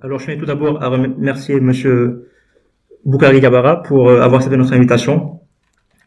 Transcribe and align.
Alors, 0.00 0.20
je 0.20 0.26
tiens 0.26 0.38
tout 0.38 0.46
d'abord 0.46 0.80
à 0.80 0.90
remercier 0.90 1.58
Monsieur 1.58 2.30
Boukari 3.04 3.40
Gabara 3.40 3.82
pour 3.82 4.08
euh, 4.08 4.20
avoir 4.20 4.36
accepté 4.36 4.56
notre 4.56 4.72
invitation. 4.72 5.40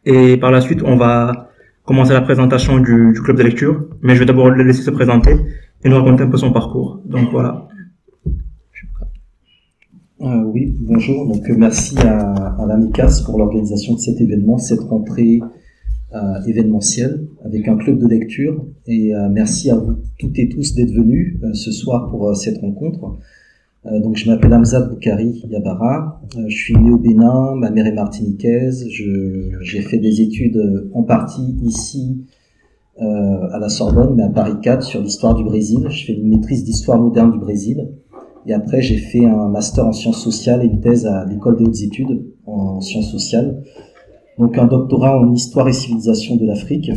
Et 0.06 0.38
par 0.38 0.50
la 0.50 0.62
suite, 0.62 0.82
on 0.86 0.96
va 0.96 1.50
commencer 1.84 2.14
la 2.14 2.22
présentation 2.22 2.80
du, 2.80 3.12
club 3.22 3.36
de 3.36 3.44
lecture. 3.44 3.90
Mais 4.02 4.16
je 4.16 4.20
vais 4.20 4.26
d'abord 4.26 4.50
le 4.50 4.64
laisser 4.64 4.82
se 4.82 4.92
présenter 4.92 5.36
et 5.84 5.90
nous 5.90 5.98
raconter 5.98 6.24
un 6.24 6.30
peu 6.30 6.38
son 6.38 6.54
parcours. 6.54 7.02
Donc 7.04 7.32
voilà. 7.32 7.68
Euh, 10.22 10.42
oui, 10.46 10.74
bonjour. 10.80 11.28
Donc 11.28 11.50
euh, 11.50 11.56
merci 11.58 11.98
à, 12.00 12.32
à 12.32 12.66
l'AMICAS 12.66 13.24
pour 13.26 13.40
l'organisation 13.40 13.96
de 13.96 14.00
cet 14.00 14.22
événement, 14.22 14.58
cette 14.58 14.82
rentrée 14.82 15.42
événementielle 16.46 17.26
avec 17.44 17.68
un 17.68 17.78
club 17.78 18.00
de 18.00 18.08
lecture. 18.08 18.66
Et 18.86 19.14
merci 19.32 19.70
à 19.70 19.76
vous 19.76 19.98
toutes 20.20 20.38
et 20.40 20.50
tous 20.50 20.76
d'être 20.76 20.92
venus 20.92 21.40
ce 21.54 21.72
soir 21.72 22.10
pour 22.10 22.36
cette 22.36 22.58
rencontre. 22.60 23.18
Donc 23.86 24.16
je 24.16 24.30
m'appelle 24.30 24.54
Hamza 24.54 24.80
Boukari 24.82 25.44
Yabara. 25.50 26.22
je 26.48 26.56
suis 26.56 26.76
né 26.76 26.92
au 26.92 26.98
Bénin, 26.98 27.56
ma 27.56 27.72
mère 27.72 27.88
est 27.88 27.94
martiniquaise. 27.94 28.88
J'ai 28.90 29.82
fait 29.82 29.98
des 29.98 30.22
études 30.22 30.90
en 30.94 31.04
partie 31.04 31.56
ici 31.64 32.26
à 33.00 33.58
la 33.60 33.70
Sorbonne, 33.70 34.14
mais 34.16 34.24
à 34.24 34.30
Paris 34.30 34.60
4 34.62 34.84
sur 34.84 35.02
l'histoire 35.02 35.34
du 35.34 35.44
Brésil. 35.44 35.88
Je 35.90 36.06
fais 36.06 36.14
une 36.14 36.30
maîtrise 36.30 36.64
d'histoire 36.64 37.00
moderne 37.00 37.32
du 37.32 37.40
Brésil. 37.40 37.90
Et 38.48 38.54
après, 38.54 38.82
j'ai 38.82 38.98
fait 38.98 39.26
un 39.26 39.48
master 39.50 39.86
en 39.86 39.94
sciences 39.94 40.24
sociales 40.24 40.64
et 40.64 40.66
une 40.66 40.80
thèse 40.80 41.06
à 41.06 41.26
l'école 41.26 41.58
des 41.58 41.66
hautes 41.66 41.82
études 41.82 42.24
en 42.46 42.82
sciences 42.82 43.12
sociales. 43.12 43.64
Donc 44.40 44.58
un 44.58 44.66
doctorat 44.66 45.20
en 45.20 45.32
histoire 45.34 45.68
et 45.68 45.74
civilisation 45.74 46.36
de 46.36 46.46
l'Afrique 46.46 46.90
euh, 46.90 46.96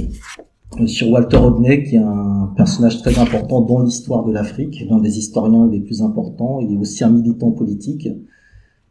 sur 0.86 1.10
Walter 1.10 1.36
Rodney, 1.36 1.84
qui 1.84 1.96
est 1.96 1.98
un 1.98 2.52
personnage 2.56 3.00
très 3.00 3.18
important 3.18 3.60
dans 3.60 3.82
l'histoire 3.82 4.24
de 4.24 4.32
l'Afrique, 4.32 4.84
l'un 4.88 4.98
des 4.98 5.18
historiens 5.18 5.68
les 5.70 5.80
plus 5.80 6.02
importants. 6.02 6.60
Il 6.60 6.74
est 6.74 6.78
aussi 6.78 7.04
un 7.04 7.10
militant 7.10 7.50
politique. 7.52 8.08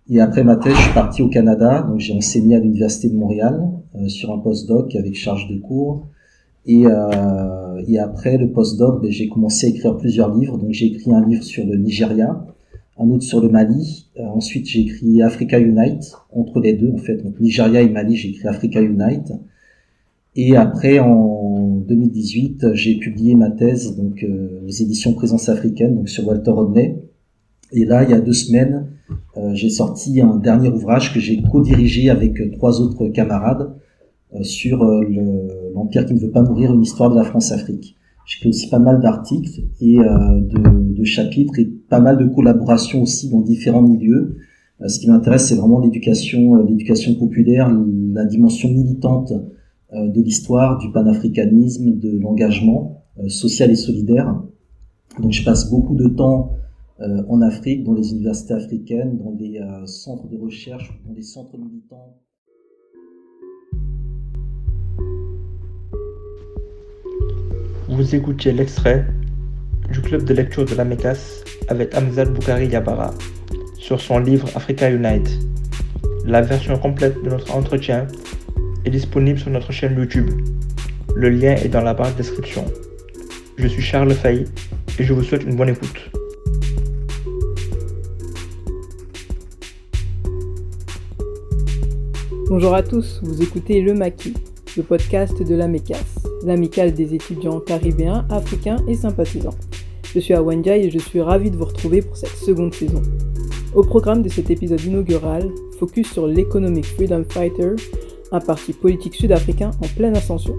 Et 0.09 0.19
après 0.19 0.43
ma 0.43 0.55
thèse, 0.55 0.73
je 0.73 0.81
suis 0.81 0.93
parti 0.93 1.21
au 1.21 1.29
Canada. 1.29 1.85
Donc 1.87 1.99
j'ai 1.99 2.13
enseigné 2.13 2.55
à 2.55 2.59
l'université 2.59 3.09
de 3.09 3.15
Montréal 3.15 3.69
euh, 3.95 4.07
sur 4.07 4.31
un 4.31 4.39
postdoc 4.39 4.95
avec 4.95 5.15
charge 5.15 5.47
de 5.49 5.57
cours. 5.59 6.07
Et, 6.65 6.85
euh, 6.85 7.83
et 7.87 7.99
après 7.99 8.37
le 8.37 8.51
postdoc, 8.51 9.01
ben, 9.01 9.11
j'ai 9.11 9.27
commencé 9.27 9.67
à 9.67 9.69
écrire 9.69 9.97
plusieurs 9.97 10.33
livres. 10.35 10.57
Donc 10.57 10.71
j'ai 10.71 10.87
écrit 10.87 11.13
un 11.13 11.25
livre 11.25 11.43
sur 11.43 11.65
le 11.65 11.77
Nigeria, 11.77 12.45
un 12.97 13.09
autre 13.09 13.23
sur 13.23 13.41
le 13.41 13.49
Mali. 13.49 14.07
Euh, 14.19 14.23
ensuite 14.25 14.67
j'ai 14.67 14.81
écrit 14.81 15.21
Africa 15.21 15.59
Unite. 15.59 16.15
Entre 16.33 16.59
les 16.59 16.73
deux, 16.73 16.91
en 16.93 16.97
fait, 16.97 17.17
donc 17.17 17.39
Nigeria 17.39 17.81
et 17.81 17.89
Mali, 17.89 18.15
j'ai 18.15 18.29
écrit 18.29 18.47
Africa 18.47 18.81
Unite. 18.81 19.33
Et 20.35 20.55
après, 20.55 20.99
en 20.99 21.83
2018, 21.87 22.73
j'ai 22.73 22.95
publié 22.95 23.35
ma 23.35 23.51
thèse, 23.51 23.95
donc 23.95 24.23
euh, 24.23 24.61
les 24.65 24.81
éditions 24.81 25.13
Présence 25.13 25.49
africaine, 25.49 25.95
donc 25.95 26.09
sur 26.09 26.27
Walter 26.27 26.51
Rodney. 26.51 27.03
Et 27.71 27.85
là, 27.85 28.03
il 28.03 28.09
y 28.09 28.13
a 28.13 28.19
deux 28.19 28.33
semaines, 28.33 28.87
euh, 29.37 29.53
j'ai 29.53 29.69
sorti 29.69 30.21
un 30.21 30.37
dernier 30.37 30.69
ouvrage 30.69 31.13
que 31.13 31.19
j'ai 31.19 31.41
co-dirigé 31.41 32.09
avec 32.09 32.51
trois 32.53 32.81
autres 32.81 33.07
camarades 33.07 33.75
sur 34.41 34.83
l'Empire 34.83 36.07
qui 36.07 36.15
ne 36.15 36.19
veut 36.19 36.31
pas 36.31 36.41
mourir, 36.41 36.73
une 36.73 36.81
histoire 36.81 37.11
de 37.11 37.15
la 37.15 37.23
France-Afrique. 37.23 37.95
J'ai 38.25 38.39
fait 38.39 38.49
aussi 38.49 38.69
pas 38.69 38.79
mal 38.79 39.01
d'articles 39.01 39.63
et 39.81 39.99
euh, 39.99 40.39
de, 40.39 40.93
de, 40.93 41.03
chapitres 41.03 41.59
et 41.59 41.65
pas 41.65 41.99
mal 41.99 42.17
de 42.17 42.25
collaborations 42.25 43.01
aussi 43.01 43.29
dans 43.29 43.41
différents 43.41 43.81
milieux. 43.81 44.37
Euh, 44.81 44.87
ce 44.87 44.99
qui 44.99 45.09
m'intéresse, 45.09 45.47
c'est 45.47 45.55
vraiment 45.55 45.79
l'éducation, 45.79 46.55
euh, 46.55 46.63
l'éducation 46.65 47.15
populaire, 47.15 47.69
la 48.13 48.25
dimension 48.25 48.69
militante 48.69 49.33
de 49.93 50.21
l'histoire, 50.21 50.79
du 50.79 50.91
panafricanisme, 50.91 51.97
de 51.99 52.17
l'engagement 52.17 53.03
social 53.27 53.69
et 53.71 53.75
solidaire. 53.75 54.41
Donc 55.21 55.31
je 55.31 55.43
passe 55.43 55.69
beaucoup 55.69 55.95
de 55.95 56.07
temps 56.07 56.51
en 56.99 57.41
Afrique, 57.41 57.83
dans 57.83 57.93
les 57.93 58.11
universités 58.11 58.53
africaines, 58.53 59.17
dans 59.17 59.31
des 59.31 59.59
centres 59.85 60.27
de 60.27 60.37
recherche, 60.37 60.99
dans 61.05 61.13
des 61.13 61.21
centres 61.21 61.57
militants 61.57 62.17
Vous 67.95 68.15
écoutiez 68.15 68.53
l'extrait 68.53 69.05
du 69.91 70.01
club 70.01 70.23
de 70.23 70.33
lecture 70.33 70.65
de 70.65 70.73
l'AMECAS 70.73 71.43
avec 71.67 71.93
Amzad 71.93 72.33
Boukari 72.33 72.67
Yabara 72.67 73.13
sur 73.77 74.01
son 74.01 74.17
livre 74.17 74.47
Africa 74.55 74.89
Unite. 74.89 75.29
La 76.25 76.41
version 76.41 76.79
complète 76.79 77.21
de 77.23 77.29
notre 77.29 77.55
entretien 77.55 78.07
est 78.85 78.89
disponible 78.89 79.39
sur 79.39 79.49
notre 79.49 79.71
chaîne 79.71 79.97
YouTube. 79.97 80.29
Le 81.15 81.29
lien 81.29 81.55
est 81.55 81.69
dans 81.69 81.81
la 81.81 81.93
barre 81.93 82.11
de 82.11 82.17
description. 82.17 82.65
Je 83.57 83.67
suis 83.67 83.81
Charles 83.81 84.13
Fay 84.13 84.45
et 84.99 85.03
je 85.03 85.13
vous 85.13 85.23
souhaite 85.23 85.43
une 85.43 85.55
bonne 85.55 85.69
écoute. 85.69 86.11
Bonjour 92.49 92.75
à 92.75 92.83
tous, 92.83 93.19
vous 93.23 93.41
écoutez 93.41 93.81
Le 93.81 93.93
Maquis, 93.93 94.35
le 94.77 94.83
podcast 94.83 95.41
de 95.41 95.55
l'AMECAS 95.55 96.23
l'amicale 96.45 96.93
des 96.93 97.15
étudiants 97.15 97.59
caribéens, 97.59 98.25
africains 98.29 98.77
et 98.87 98.95
sympathisants. 98.95 99.55
Je 100.13 100.19
suis 100.19 100.33
Awandia 100.33 100.77
et 100.77 100.89
je 100.89 100.99
suis 100.99 101.21
ravi 101.21 101.49
de 101.49 101.57
vous 101.57 101.65
retrouver 101.65 102.01
pour 102.01 102.17
cette 102.17 102.35
seconde 102.35 102.73
saison. 102.73 103.01
Au 103.73 103.83
programme 103.83 104.21
de 104.21 104.29
cet 104.29 104.51
épisode 104.51 104.81
inaugural, 104.81 105.49
focus 105.79 106.11
sur 106.11 106.27
l'Economic 106.27 106.85
Freedom 106.85 107.23
Fighter, 107.27 107.75
un 108.33 108.39
parti 108.39 108.73
politique 108.73 109.15
sud-africain 109.15 109.71
en 109.81 109.87
pleine 109.87 110.17
ascension. 110.17 110.55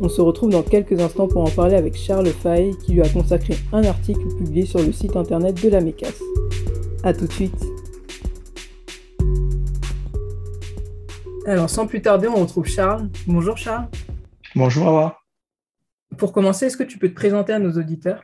On 0.00 0.08
se 0.08 0.20
retrouve 0.20 0.50
dans 0.50 0.62
quelques 0.62 0.98
instants 1.00 1.28
pour 1.28 1.42
en 1.42 1.50
parler 1.50 1.76
avec 1.76 1.94
Charles 1.94 2.26
Fay 2.28 2.72
qui 2.84 2.92
lui 2.92 3.02
a 3.02 3.08
consacré 3.08 3.54
un 3.72 3.84
article 3.84 4.26
publié 4.38 4.66
sur 4.66 4.80
le 4.80 4.92
site 4.92 5.14
internet 5.14 5.62
de 5.62 5.68
la 5.68 5.80
MECAS. 5.80 6.14
A 7.04 7.12
tout 7.12 7.26
de 7.26 7.32
suite. 7.32 7.64
Alors 11.46 11.70
sans 11.70 11.86
plus 11.86 12.02
tarder, 12.02 12.28
on 12.28 12.40
retrouve 12.40 12.66
Charles. 12.66 13.08
Bonjour 13.26 13.56
Charles. 13.56 13.88
Bonjour 14.54 14.88
Awa. 14.88 15.18
Pour 16.16 16.32
commencer, 16.32 16.66
est-ce 16.66 16.78
que 16.78 16.82
tu 16.82 16.98
peux 16.98 17.08
te 17.08 17.14
présenter 17.14 17.52
à 17.52 17.58
nos 17.58 17.72
auditeurs? 17.72 18.22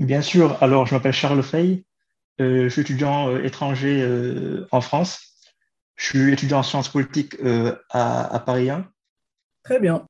Bien 0.00 0.22
sûr. 0.22 0.56
Alors, 0.62 0.86
je 0.86 0.94
m'appelle 0.94 1.12
Charles 1.12 1.42
Fay. 1.42 1.84
Euh, 2.40 2.64
je 2.64 2.68
suis 2.68 2.80
étudiant 2.80 3.28
euh, 3.28 3.44
étranger 3.44 4.02
euh, 4.02 4.66
en 4.72 4.80
France. 4.80 5.29
Je 6.00 6.06
suis 6.06 6.32
étudiant 6.32 6.60
en 6.60 6.62
sciences 6.62 6.88
politiques 6.88 7.36
à, 7.90 8.42
Paris 8.46 8.70
1. 8.70 8.90
Très 9.62 9.78
bien. 9.78 10.06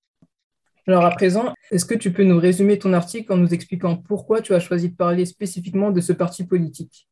Alors 0.87 1.05
à 1.05 1.11
présent, 1.11 1.53
est-ce 1.73 1.84
que 1.84 1.97
tu 1.97 2.12
peux 2.12 2.23
nous 2.23 2.39
résumer 2.39 2.78
ton 2.78 2.93
article 2.93 3.33
en 3.33 3.37
nous 3.37 3.53
expliquant 3.53 3.97
pourquoi 3.97 4.41
tu 4.41 4.55
as 4.55 4.61
choisi 4.61 4.91
de 4.91 4.95
parler 4.95 5.27
spécifiquement 5.27 5.91
de 5.91 6.01
ce 6.01 6.12
parti 6.12 6.45
politique? 6.45 7.09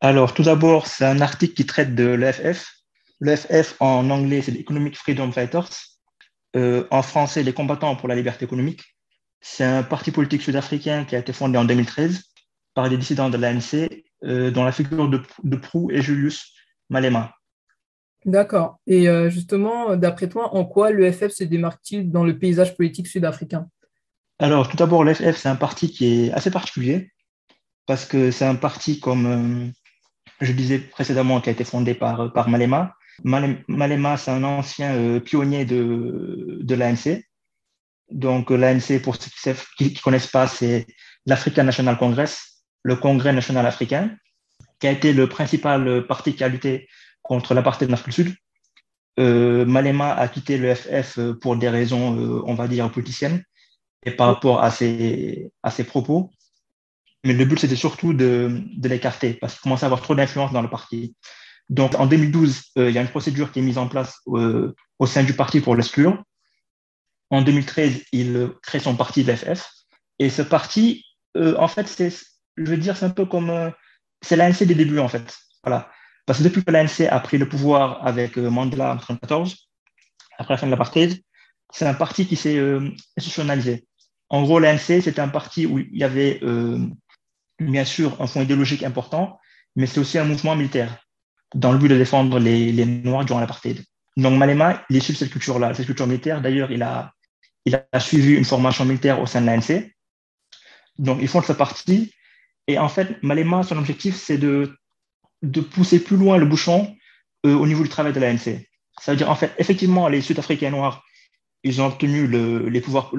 Alors 0.00 0.34
tout 0.34 0.42
d'abord, 0.42 0.88
c'est 0.88 1.04
un 1.04 1.20
article 1.20 1.54
qui 1.54 1.64
traite 1.64 1.94
de 1.94 2.06
l'EFF. 2.06 2.66
L'EFF 3.20 3.76
en 3.78 4.10
anglais, 4.10 4.42
c'est 4.42 4.50
l'Economic 4.50 4.96
Freedom 4.96 5.30
Fighters. 5.30 5.70
Euh, 6.56 6.86
en 6.90 7.02
français 7.02 7.42
les 7.44 7.54
combattants 7.54 7.96
pour 7.96 8.08
la 8.08 8.16
liberté 8.16 8.44
économique. 8.44 8.82
C'est 9.40 9.64
un 9.64 9.84
parti 9.84 10.10
politique 10.10 10.42
sud-africain 10.42 11.04
qui 11.04 11.14
a 11.14 11.20
été 11.20 11.32
fondé 11.32 11.56
en 11.56 11.64
2013 11.64 12.20
par 12.74 12.88
les 12.88 12.96
dissidents 12.96 13.30
de 13.30 13.38
l'ANC, 13.38 13.88
euh, 14.24 14.50
dont 14.50 14.64
la 14.64 14.72
figure 14.72 15.08
de, 15.08 15.22
de 15.44 15.56
Prou 15.56 15.90
et 15.90 16.02
Julius 16.02 16.52
Malema. 16.90 17.34
D'accord. 18.24 18.78
Et 18.86 19.08
euh, 19.08 19.30
justement, 19.30 19.96
d'après 19.96 20.28
toi, 20.28 20.54
en 20.54 20.64
quoi 20.64 20.92
l'EFF 20.92 21.32
se 21.32 21.44
démarque-t-il 21.44 22.10
dans 22.10 22.24
le 22.24 22.38
paysage 22.38 22.76
politique 22.76 23.08
sud-africain? 23.08 23.68
Alors, 24.38 24.68
tout 24.68 24.76
d'abord, 24.76 25.04
l'EFF, 25.04 25.36
c'est 25.36 25.48
un 25.48 25.56
parti 25.56 25.90
qui 25.90 26.26
est 26.26 26.32
assez 26.32 26.50
particulier 26.50 27.10
parce 27.86 28.04
que 28.04 28.30
c'est 28.30 28.44
un 28.44 28.54
parti, 28.54 29.00
comme 29.00 29.72
je 30.40 30.52
disais 30.52 30.78
précédemment, 30.78 31.40
qui 31.40 31.48
a 31.48 31.52
été 31.52 31.64
fondé 31.64 31.94
par, 31.94 32.32
par 32.32 32.48
Malema, 32.48 32.94
Malema, 33.24 34.16
c'est 34.16 34.30
un 34.30 34.42
ancien 34.44 34.94
euh, 34.94 35.20
pionnier 35.20 35.64
de, 35.64 36.58
de 36.60 36.74
l'ANC. 36.74 37.22
Donc, 38.10 38.50
l'ANC, 38.50 39.00
pour 39.02 39.16
ceux 39.16 39.54
qui 39.76 39.92
ne 39.92 40.00
connaissent 40.00 40.26
pas, 40.26 40.46
c'est 40.46 40.86
l'African 41.26 41.64
National 41.64 41.98
Congress, 41.98 42.64
le 42.82 42.96
Congrès 42.96 43.32
national 43.32 43.66
africain, 43.66 44.16
qui 44.80 44.86
a 44.86 44.90
été 44.90 45.12
le 45.12 45.28
principal 45.28 46.06
parti 46.06 46.34
qui 46.34 46.42
a 46.42 46.48
lutté 46.48 46.88
contre 47.22 47.54
l'apartheid 47.54 47.88
de 47.88 47.92
l'Afrique 47.92 48.14
du 48.14 48.24
Sud. 48.24 48.34
Euh, 49.20 49.64
Malema 49.66 50.14
a 50.14 50.28
quitté 50.28 50.56
le 50.56 50.74
FF 50.74 51.20
pour 51.40 51.56
des 51.56 51.68
raisons, 51.68 52.16
euh, 52.18 52.42
on 52.46 52.54
va 52.54 52.68
dire, 52.68 52.90
politiciennes 52.90 53.42
et 54.04 54.10
par 54.10 54.26
rapport 54.26 54.62
à 54.62 54.70
ses, 54.70 55.50
à 55.62 55.70
ses 55.70 55.84
propos. 55.84 56.30
Mais 57.24 57.34
le 57.34 57.44
but, 57.44 57.58
c'était 57.58 57.76
surtout 57.76 58.14
de, 58.14 58.62
de 58.76 58.88
l'écarter 58.88 59.34
parce 59.34 59.54
qu'il 59.54 59.62
commençait 59.62 59.84
à 59.84 59.86
avoir 59.86 60.00
trop 60.00 60.14
d'influence 60.14 60.52
dans 60.52 60.62
le 60.62 60.70
parti. 60.70 61.14
Donc 61.68 61.94
en 61.94 62.06
2012, 62.06 62.62
euh, 62.78 62.90
il 62.90 62.94
y 62.94 62.98
a 62.98 63.02
une 63.02 63.08
procédure 63.08 63.52
qui 63.52 63.60
est 63.60 63.62
mise 63.62 63.78
en 63.78 63.86
place 63.86 64.20
au 64.26 65.06
sein 65.06 65.22
du 65.22 65.34
parti 65.34 65.60
pour 65.60 65.76
l'exclure. 65.76 66.22
En 67.30 67.42
2013, 67.42 68.04
il 68.12 68.50
crée 68.62 68.80
son 68.80 68.96
parti, 68.96 69.22
l'FF. 69.22 69.70
Et 70.18 70.28
ce 70.30 70.42
parti, 70.42 71.04
en 71.34 71.68
fait, 71.68 71.88
c'est, 71.88 72.10
je 72.56 72.64
veux 72.64 72.76
dire, 72.76 72.96
c'est 72.96 73.06
un 73.06 73.10
peu 73.10 73.24
comme. 73.24 73.72
c'est 74.20 74.36
l'ANC 74.36 74.64
des 74.64 74.74
débuts, 74.74 74.98
en 74.98 75.08
fait. 75.08 75.34
Voilà. 75.64 75.90
Parce 76.26 76.38
que 76.38 76.44
depuis 76.44 76.62
que 76.64 76.70
l'ANC 76.70 77.08
a 77.10 77.20
pris 77.20 77.38
le 77.38 77.48
pouvoir 77.48 78.06
avec 78.06 78.36
Mandela 78.36 78.92
en 78.92 78.94
1994, 78.94 79.68
après 80.38 80.54
la 80.54 80.58
fin 80.58 80.66
de 80.66 80.70
l'apartheid, 80.70 81.20
c'est 81.72 81.86
un 81.86 81.94
parti 81.94 82.26
qui 82.26 82.36
s'est 82.36 82.60
institutionnalisé. 83.16 83.86
En 84.28 84.42
gros, 84.42 84.58
l'ANC, 84.58 84.78
c'était 84.78 85.20
un 85.20 85.28
parti 85.28 85.66
où 85.66 85.78
il 85.78 85.96
y 85.96 86.04
avait, 86.04 86.40
bien 87.58 87.84
sûr, 87.84 88.20
un 88.20 88.26
fond 88.26 88.42
idéologique 88.42 88.82
important, 88.82 89.38
mais 89.76 89.86
c'est 89.86 90.00
aussi 90.00 90.18
un 90.18 90.24
mouvement 90.24 90.54
militaire 90.54 91.02
dans 91.54 91.72
le 91.72 91.78
but 91.78 91.88
de 91.88 91.96
défendre 91.96 92.38
les, 92.38 92.84
Noirs 92.84 93.24
durant 93.24 93.40
l'apartheid. 93.40 93.82
Donc 94.16 94.38
Malema, 94.38 94.84
il 94.90 94.96
est 94.96 94.98
issu 94.98 95.14
cette 95.14 95.30
culture-là, 95.30 95.74
cette 95.74 95.86
culture 95.86 96.06
militaire. 96.06 96.40
D'ailleurs, 96.42 96.70
il 96.70 96.82
a, 96.82 97.12
il 97.64 97.82
a 97.92 98.00
suivi 98.00 98.34
une 98.34 98.44
formation 98.44 98.84
militaire 98.84 99.20
au 99.20 99.26
sein 99.26 99.40
de 99.40 99.46
l'ANC. 99.46 99.90
Donc, 100.98 101.18
il 101.20 101.28
fonde 101.28 101.44
sa 101.44 101.54
partie. 101.54 102.12
Et 102.66 102.78
en 102.78 102.88
fait, 102.88 103.22
Malema, 103.22 103.62
son 103.62 103.78
objectif, 103.78 104.16
c'est 104.16 104.38
de, 104.38 104.76
de 105.42 105.60
pousser 105.60 106.02
plus 106.02 106.16
loin 106.16 106.38
le 106.38 106.46
bouchon 106.46 106.94
euh, 107.46 107.54
au 107.54 107.66
niveau 107.66 107.82
du 107.82 107.88
travail 107.88 108.12
de 108.12 108.20
l'ANC. 108.20 108.64
Ça 109.00 109.12
veut 109.12 109.16
dire, 109.16 109.30
en 109.30 109.34
fait, 109.34 109.52
effectivement, 109.58 110.08
les 110.08 110.20
Sud-Africains 110.20 110.70
noirs, 110.70 111.02
ils 111.64 111.80
ont 111.80 111.86
obtenu 111.86 112.26
le, 112.26 112.68
les 112.68 112.80
pouvoirs, 112.80 113.12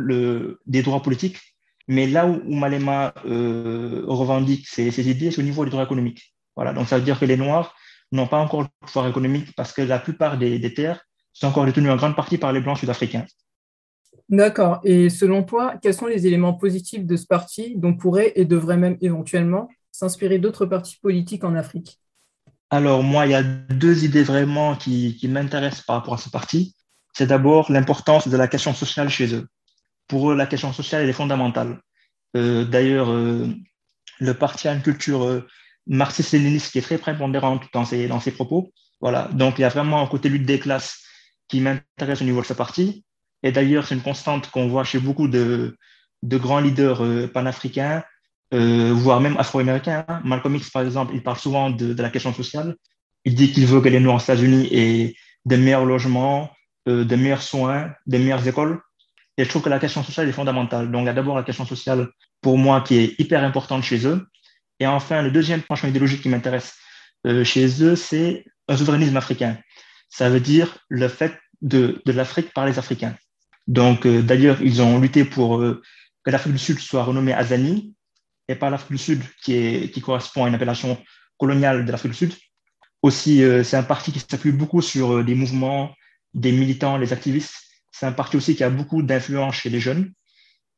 des 0.65 0.81
droits 0.81 1.01
politiques, 1.01 1.39
mais 1.87 2.07
là 2.07 2.25
où, 2.25 2.41
Malema 2.53 3.13
euh, 3.25 4.03
revendique 4.07 4.67
ses, 4.67 5.09
idées, 5.09 5.31
c'est 5.31 5.41
au 5.41 5.45
niveau 5.45 5.65
des 5.65 5.71
droits 5.71 5.83
économiques. 5.83 6.33
Voilà, 6.55 6.73
donc 6.73 6.87
ça 6.87 6.97
veut 6.97 7.03
dire 7.03 7.19
que 7.19 7.25
les 7.25 7.37
Noirs 7.37 7.75
n'ont 8.11 8.27
pas 8.27 8.39
encore 8.39 8.61
le 8.61 8.67
pouvoir 8.85 9.07
économique 9.07 9.55
parce 9.55 9.73
que 9.73 9.81
la 9.81 9.99
plupart 9.99 10.37
des, 10.37 10.59
des 10.59 10.73
terres 10.73 11.03
sont 11.33 11.47
encore 11.47 11.65
détenues 11.65 11.89
en 11.89 11.95
grande 11.95 12.15
partie 12.15 12.37
par 12.37 12.53
les 12.53 12.61
Blancs 12.61 12.77
sud-africains. 12.77 13.25
D'accord. 14.29 14.79
Et 14.83 15.09
selon 15.09 15.43
toi, 15.43 15.75
quels 15.81 15.93
sont 15.93 16.05
les 16.05 16.27
éléments 16.27 16.53
positifs 16.53 17.05
de 17.05 17.15
ce 17.15 17.25
parti 17.25 17.75
dont 17.75 17.95
pourrait 17.95 18.33
et 18.35 18.45
devrait 18.45 18.77
même 18.77 18.97
éventuellement 19.01 19.67
s'inspirer 19.91 20.39
d'autres 20.39 20.65
partis 20.65 20.97
politiques 21.01 21.43
en 21.43 21.55
Afrique? 21.55 21.99
Alors, 22.73 23.03
moi, 23.03 23.27
il 23.27 23.33
y 23.33 23.35
a 23.35 23.43
deux 23.43 24.03
idées 24.03 24.23
vraiment 24.23 24.75
qui, 24.75 25.15
qui 25.17 25.27
m'intéressent 25.27 25.85
par 25.85 25.97
rapport 25.97 26.15
à 26.15 26.17
ce 26.17 26.31
parti. 26.31 26.75
C'est 27.13 27.27
d'abord 27.27 27.71
l'importance 27.71 28.27
de 28.27 28.35
la 28.35 28.47
question 28.47 28.73
sociale 28.73 29.09
chez 29.09 29.31
eux. 29.35 29.47
Pour 30.07 30.31
eux, 30.31 30.35
la 30.35 30.47
question 30.47 30.73
sociale, 30.73 31.03
elle 31.03 31.09
est 31.09 31.13
fondamentale. 31.13 31.79
Euh, 32.35 32.65
D'ailleurs, 32.65 33.11
euh, 33.11 33.47
le 34.19 34.33
parti 34.33 34.67
a 34.67 34.73
une 34.73 34.81
culture 34.81 35.23
euh, 35.23 35.47
marxiste-léniniste 35.85 36.71
qui 36.71 36.79
est 36.79 36.81
très 36.81 36.97
prépondérante 36.97 37.61
dans 37.75 37.85
ses, 37.85 38.07
dans 38.07 38.19
ses 38.19 38.31
propos. 38.31 38.73
Voilà. 39.01 39.29
Donc, 39.33 39.59
il 39.59 39.61
y 39.61 39.65
a 39.65 39.69
vraiment 39.69 40.01
un 40.01 40.07
côté 40.07 40.27
lutte 40.27 40.47
des 40.47 40.57
classes 40.57 40.97
qui 41.49 41.61
m'intéresse 41.61 42.21
au 42.21 42.25
niveau 42.25 42.41
de 42.41 42.47
ce 42.47 42.53
parti. 42.53 43.05
Et 43.43 43.51
d'ailleurs, 43.51 43.85
c'est 43.85 43.93
une 43.93 44.01
constante 44.01 44.49
qu'on 44.49 44.67
voit 44.67 44.83
chez 44.83 44.97
beaucoup 44.97 45.27
de, 45.27 45.77
de 46.23 46.37
grands 46.39 46.59
leaders 46.59 47.03
euh, 47.03 47.27
panafricains, 47.27 48.03
voire 48.53 49.19
même 49.19 49.35
afro-américains. 49.37 50.05
Malcolm 50.23 50.55
X, 50.55 50.69
par 50.69 50.83
exemple, 50.83 51.13
il 51.15 51.23
parle 51.23 51.37
souvent 51.37 51.69
de, 51.69 51.93
de 51.93 52.01
la 52.01 52.09
question 52.09 52.33
sociale. 52.33 52.75
Il 53.25 53.35
dit 53.35 53.51
qu'il 53.51 53.65
veut 53.65 53.81
que 53.81 53.89
les 53.89 53.99
Noirs 53.99 54.17
aux 54.17 54.19
États-Unis 54.19 54.67
aient 54.71 55.15
des 55.45 55.57
meilleurs 55.57 55.85
logements, 55.85 56.51
euh, 56.87 57.03
des 57.03 57.17
meilleurs 57.17 57.41
soins, 57.41 57.93
des 58.05 58.19
meilleures 58.19 58.47
écoles. 58.47 58.81
Et 59.37 59.43
je 59.43 59.49
trouve 59.49 59.61
que 59.61 59.69
la 59.69 59.79
question 59.79 60.03
sociale 60.03 60.27
est 60.27 60.33
fondamentale. 60.33 60.91
Donc, 60.91 61.03
il 61.03 61.05
y 61.05 61.09
a 61.09 61.13
d'abord 61.13 61.35
la 61.35 61.43
question 61.43 61.65
sociale, 61.65 62.09
pour 62.41 62.57
moi, 62.57 62.81
qui 62.81 62.97
est 62.97 63.19
hyper 63.19 63.43
importante 63.43 63.83
chez 63.83 64.05
eux. 64.05 64.27
Et 64.79 64.87
enfin, 64.87 65.21
le 65.21 65.31
deuxième 65.31 65.61
penchant 65.61 65.87
idéologique 65.87 66.21
qui 66.21 66.29
m'intéresse 66.29 66.75
euh, 67.25 67.43
chez 67.43 67.83
eux, 67.83 67.95
c'est 67.95 68.45
un 68.67 68.77
souverainisme 68.77 69.17
africain. 69.17 69.57
Ça 70.09 70.29
veut 70.29 70.39
dire 70.39 70.77
le 70.89 71.07
fait 71.07 71.33
de, 71.61 72.01
de 72.05 72.11
l'Afrique 72.11 72.53
par 72.53 72.65
les 72.65 72.77
Africains. 72.77 73.15
Donc, 73.67 74.05
euh, 74.05 74.21
d'ailleurs, 74.21 74.61
ils 74.61 74.81
ont 74.81 74.99
lutté 74.99 75.23
pour 75.23 75.59
euh, 75.59 75.81
que 76.23 76.31
l'Afrique 76.31 76.53
du 76.53 76.59
Sud 76.59 76.79
soit 76.79 77.03
renommée 77.03 77.33
Azani, 77.33 77.92
et 78.47 78.55
pas 78.55 78.69
l'Afrique 78.69 78.91
du 78.91 78.97
Sud, 78.97 79.23
qui, 79.41 80.01
correspond 80.01 80.45
à 80.45 80.47
une 80.49 80.55
appellation 80.55 80.97
coloniale 81.37 81.85
de 81.85 81.91
l'Afrique 81.91 82.11
du 82.11 82.17
Sud. 82.17 82.33
Aussi, 83.01 83.43
euh, 83.43 83.63
c'est 83.63 83.77
un 83.77 83.83
parti 83.83 84.11
qui 84.11 84.19
s'appuie 84.19 84.51
beaucoup 84.51 84.81
sur 84.81 85.13
euh, 85.13 85.23
des 85.23 85.35
mouvements, 85.35 85.93
des 86.33 86.51
militants, 86.51 86.97
les 86.97 87.13
activistes. 87.13 87.55
C'est 87.91 88.05
un 88.05 88.11
parti 88.11 88.37
aussi 88.37 88.55
qui 88.55 88.63
a 88.63 88.69
beaucoup 88.69 89.01
d'influence 89.01 89.55
chez 89.55 89.69
les 89.69 89.79
jeunes 89.79 90.13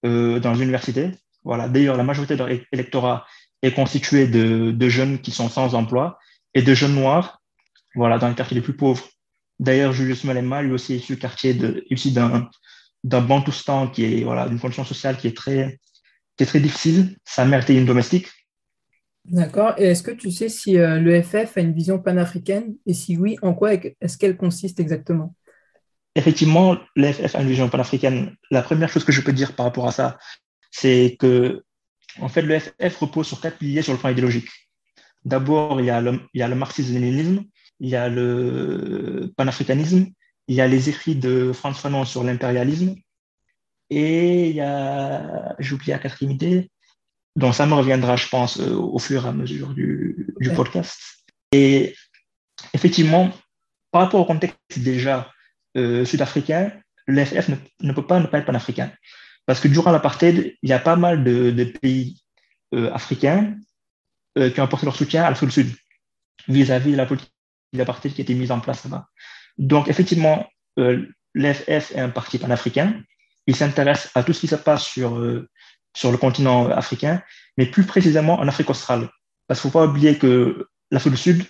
euh, 0.06 0.40
dans 0.40 0.54
les 0.54 0.62
universités. 0.62 1.12
Voilà. 1.44 1.70
D'ailleurs, 1.70 1.98
la 1.98 2.04
majorité 2.04 2.36
de 2.36 2.40
leur 2.44 2.50
électorat 2.72 3.26
est 3.62 3.74
constituée 3.74 4.28
de, 4.28 4.90
jeunes 4.90 5.20
qui 5.20 5.32
sont 5.32 5.50
sans 5.50 5.76
emploi 5.76 6.18
et 6.54 6.62
de 6.62 6.74
jeunes 6.74 6.96
noirs 6.96 7.42
voilà, 7.96 8.18
dans 8.18 8.28
les 8.28 8.36
quartiers 8.36 8.56
les 8.56 8.62
plus 8.62 8.76
pauvres. 8.76 9.08
D'ailleurs, 9.60 9.94
Julius 9.94 10.24
Malema, 10.26 10.62
lui 10.62 10.74
aussi, 10.74 10.94
est 10.94 10.98
issu, 10.98 11.18
quartier 11.18 11.54
d'un 11.54 12.50
d'un 13.06 13.22
Bantoustan 13.22 13.88
qui 13.88 14.04
est 14.04 14.24
voilà 14.24 14.50
d'une 14.50 14.60
condition 14.60 14.84
sociale 14.84 15.18
qui 15.18 15.28
est 15.28 15.38
très 15.38 15.80
qui 16.38 16.44
est 16.44 16.48
très 16.48 16.60
difficile. 16.60 17.18
Sa 17.24 17.46
mère 17.46 17.62
était 17.64 17.76
une 17.76 17.86
domestique. 17.86 18.28
D'accord. 19.26 19.74
Et 19.78 19.86
est-ce 19.86 20.04
que 20.04 20.12
tu 20.12 20.32
sais 20.32 20.50
si 20.50 20.78
euh, 20.78 21.00
le 21.00 21.22
FF 21.22 21.58
a 21.58 21.62
une 21.62 21.74
vision 21.74 22.00
panafricaine? 22.00 22.76
Et 22.86 22.94
si 22.94 23.18
oui, 23.18 23.38
en 23.42 23.54
quoi 23.54 23.74
est-ce 23.74 24.18
qu'elle 24.18 24.38
consiste 24.38 24.80
exactement? 24.80 25.36
Effectivement, 26.16 26.78
le 26.96 27.12
FF 27.12 27.36
a 27.36 27.42
une 27.42 27.50
vision 27.50 27.70
panafricaine. 27.70 28.36
La 28.52 28.62
première 28.62 28.90
chose 28.90 29.04
que 29.04 29.12
je 29.12 29.22
peux 29.22 29.34
dire 29.34 29.54
par 29.56 29.66
rapport 29.66 29.88
à 29.88 29.92
ça, 29.92 30.18
c'est 30.72 31.18
que 31.20 31.64
en 32.20 32.30
fait 32.30 32.44
le 32.44 32.60
FF 32.60 32.98
repose 32.98 33.28
sur 33.28 33.42
quatre 33.42 33.58
piliers 33.58 33.82
sur 33.82 33.94
le 33.94 34.00
plan 34.00 34.10
idéologique. 34.10 34.50
D'abord, 35.26 35.82
il 35.82 35.88
y 35.88 35.90
a 35.90 36.00
le, 36.02 36.20
il 36.34 36.40
y 36.40 36.44
a 36.44 36.48
le 36.48 36.56
marxisme-léninisme, 36.56 37.44
il 37.80 37.90
y 37.90 37.96
a 37.96 38.08
le 38.10 39.34
panafricanisme 39.36 40.06
il 40.48 40.56
y 40.56 40.62
a 40.62 40.68
les 40.68 40.90
écrits 40.90 41.16
de 41.16 41.52
Franz 41.54 41.80
Fanon 41.80 42.06
sur 42.06 42.24
l'impérialisme, 42.24 42.96
et 43.90 44.50
il 44.50 44.56
y 44.56 44.62
a, 44.62 45.56
j'ai 45.60 45.74
oublié 45.74 45.94
la 45.94 46.00
quatrième 46.00 46.32
idée, 46.32 46.70
dont 47.36 47.52
ça 47.52 47.66
me 47.66 47.74
reviendra, 47.74 48.16
je 48.16 48.28
pense, 48.28 48.60
euh, 48.60 48.74
au 48.76 49.00
fur 49.00 49.26
et 49.26 49.30
à 49.30 49.32
mesure 49.32 49.74
du, 49.74 50.34
du 50.40 50.50
Ouais. 50.50 50.56
podcast. 50.56 51.00
Et 51.52 51.96
effectivement, 52.74 53.32
par 53.92 54.02
rapport 54.04 54.20
au 54.22 54.26
contexte 54.26 54.58
déjà 54.78 55.32
euh, 55.78 56.06
sud-africain, 56.06 56.72
l'FF 57.08 57.50
ne, 57.50 57.56
ne 57.82 57.94
peut 57.94 58.06
pas 58.06 58.20
ne 58.20 58.26
pas 58.28 58.40
être 58.40 58.46
panafricain. 58.46 58.92
Parce 59.46 59.60
que 59.60 59.68
durant 59.68 59.92
l'apartheid, 59.92 60.56
il 60.62 60.70
y 60.70 60.74
a 60.74 60.80
pas 60.80 60.96
mal 60.96 61.24
de, 61.24 61.52
de 61.52 61.64
pays 61.66 62.22
euh, 62.74 62.92
africains 62.94 63.56
euh, 64.38 64.50
qui 64.50 64.60
ont 64.60 64.64
apporté 64.64 64.86
leur 64.86 64.96
soutien 64.96 65.24
à 65.24 65.30
l'Afrique 65.30 65.50
du 65.50 65.54
Sud 65.54 65.76
vis-à-vis 66.48 66.92
de 66.94 66.98
la 66.98 67.06
politique 67.06 67.32
d'apartheid 67.74 68.14
qui 68.14 68.22
a 68.22 68.24
été 68.24 68.34
mise 68.34 68.52
en 68.52 68.60
place 68.60 68.84
là-bas. 68.86 69.08
Donc, 69.58 69.88
effectivement, 69.88 70.48
l'FF 70.78 71.92
est 71.96 72.00
un 72.00 72.10
parti 72.10 72.38
panafricain. 72.40 73.02
Il 73.48 73.56
s'intéresse 73.56 74.10
à 74.16 74.24
tout 74.24 74.34
ce 74.34 74.42
qui 74.42 74.48
se 74.48 74.56
passe 74.56 74.84
sur, 74.84 75.18
euh, 75.18 75.48
sur 75.96 76.12
le 76.12 76.18
continent 76.18 76.70
africain, 76.70 77.22
mais 77.58 77.66
plus 77.66 77.84
précisément 77.86 78.40
en 78.40 78.48
Afrique 78.48 78.70
australe. 78.70 79.10
Parce 79.48 79.62
qu'il 79.62 79.70
ne 79.70 79.72
faut 79.72 79.80
pas 79.80 79.86
oublier 79.86 80.18
que 80.18 80.68
l'Afrique 80.92 81.14
du 81.14 81.20
Sud 81.20 81.46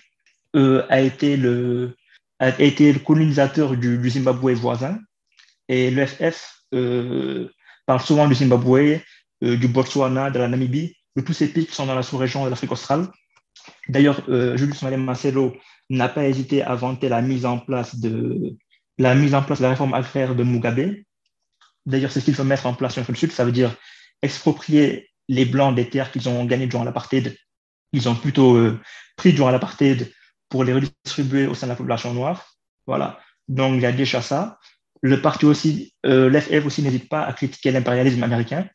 euh, 0.54 0.84
a, 0.88 1.00
été 1.00 1.36
le, 1.36 1.96
a 2.38 2.48
été 2.60 2.92
le 2.92 2.98
colonisateur 2.98 3.76
du, 3.76 3.98
du 3.98 4.10
Zimbabwe 4.10 4.52
voisin. 4.52 4.98
Et 5.68 5.90
le 5.90 6.06
FF 6.06 6.62
euh, 6.74 7.48
parle 7.86 8.00
souvent 8.00 8.28
du 8.28 8.34
Zimbabwe, 8.34 9.00
euh, 9.42 9.56
du 9.56 9.68
Botswana, 9.68 10.30
de 10.30 10.38
la 10.38 10.48
Namibie, 10.48 10.94
de 11.16 11.22
tous 11.22 11.32
ces 11.32 11.48
pays 11.48 11.66
qui 11.66 11.74
sont 11.74 11.86
dans 11.86 11.94
la 11.94 12.02
sous-région 12.02 12.44
de 12.44 12.50
l'Afrique 12.50 12.72
australe. 12.72 13.08
D'ailleurs, 13.88 14.22
euh, 14.28 14.56
Julius 14.56 14.82
Malema 14.82 15.04
Marcelo 15.04 15.56
n'a 15.90 16.08
pas 16.08 16.26
hésité 16.26 16.62
à 16.62 16.74
vanter 16.74 17.08
la 17.08 17.22
mise 17.22 17.46
en 17.46 17.58
place 17.58 17.98
de 17.98 18.56
la 18.98 19.14
mise 19.14 19.34
en 19.34 19.42
place 19.42 19.58
de 19.58 19.64
la 19.64 19.70
réforme 19.70 19.94
agraire 19.94 20.34
de 20.34 20.42
Mugabe. 20.42 20.96
D'ailleurs, 21.86 22.10
c'est 22.10 22.20
ce 22.20 22.24
qu'il 22.24 22.34
faut 22.34 22.44
mettre 22.44 22.66
en 22.66 22.74
place 22.74 22.94
sur 22.94 23.04
le 23.06 23.14
Sud. 23.14 23.32
Ça 23.32 23.44
veut 23.44 23.52
dire 23.52 23.74
exproprier 24.22 25.10
les 25.28 25.44
Blancs 25.44 25.74
des 25.74 25.88
terres 25.88 26.10
qu'ils 26.10 26.28
ont 26.28 26.44
gagnées 26.44 26.66
durant 26.66 26.84
l'apartheid. 26.84 27.36
Ils 27.92 28.08
ont 28.08 28.14
plutôt 28.14 28.56
euh, 28.56 28.80
pris 29.16 29.32
durant 29.32 29.50
l'apartheid 29.50 30.12
pour 30.48 30.64
les 30.64 30.72
redistribuer 30.72 31.46
au 31.46 31.54
sein 31.54 31.66
de 31.66 31.72
la 31.72 31.76
population 31.76 32.12
noire. 32.12 32.56
Voilà. 32.86 33.18
Donc, 33.48 33.74
il 33.76 33.82
y 33.82 33.86
a 33.86 33.92
déjà 33.92 34.22
ça. 34.22 34.58
Le 35.02 35.20
parti 35.20 35.44
aussi, 35.44 35.94
euh, 36.04 36.32
aussi 36.64 36.82
n'hésite 36.82 37.08
pas 37.08 37.22
à 37.22 37.32
critiquer 37.32 37.70
l'impérialisme 37.70 38.22
américain 38.22 38.68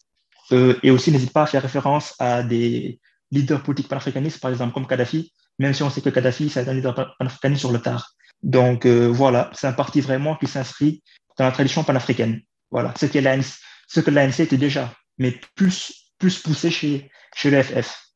euh, 0.51 0.77
et 0.84 0.91
aussi 0.91 1.12
n'hésite 1.12 1.34
pas 1.34 1.44
à 1.44 1.46
faire 1.48 1.62
référence 1.62 2.15
à 2.20 2.44
des 2.44 3.00
leaders 3.32 3.63
politiques 3.63 3.88
panafricanistes, 3.88 4.39
par 4.39 4.51
exemple, 4.51 4.74
comme 4.74 4.88
Kadhafi, 4.88 5.34
même 5.60 5.74
si 5.74 5.84
on 5.84 5.89
sait 5.89 6.01
que 6.01 6.10
Kadhafi, 6.10 6.50
c'est 6.50 6.68
un 6.68 6.74
leader 6.74 7.15
panafricaniste 7.18 7.62
sur 7.62 7.72
le 7.72 7.80
tard. 7.80 8.13
Donc, 8.44 8.86
euh, 8.86 9.08
voilà, 9.08 9.50
c'est 9.53 9.68
un 9.68 9.74
parti 9.74 10.01
vraiment 10.01 10.36
qui 10.36 10.48
s'inscrit 10.48 11.03
dans 11.38 11.46
la 11.46 11.51
tradition 11.51 11.84
panafricaine. 11.84 12.41
Voilà, 12.72 12.94
ce, 12.96 13.06
que 13.06 14.10
l'ANC 14.10 14.40
était 14.40 14.58
déjà, 14.58 14.94
mais 15.18 15.36
plus, 15.56 16.12
plus 16.18 16.40
poussé 16.40 16.72
chez, 16.72 17.12
chez 17.36 17.51
le 17.51 17.62
FF. 17.62 18.12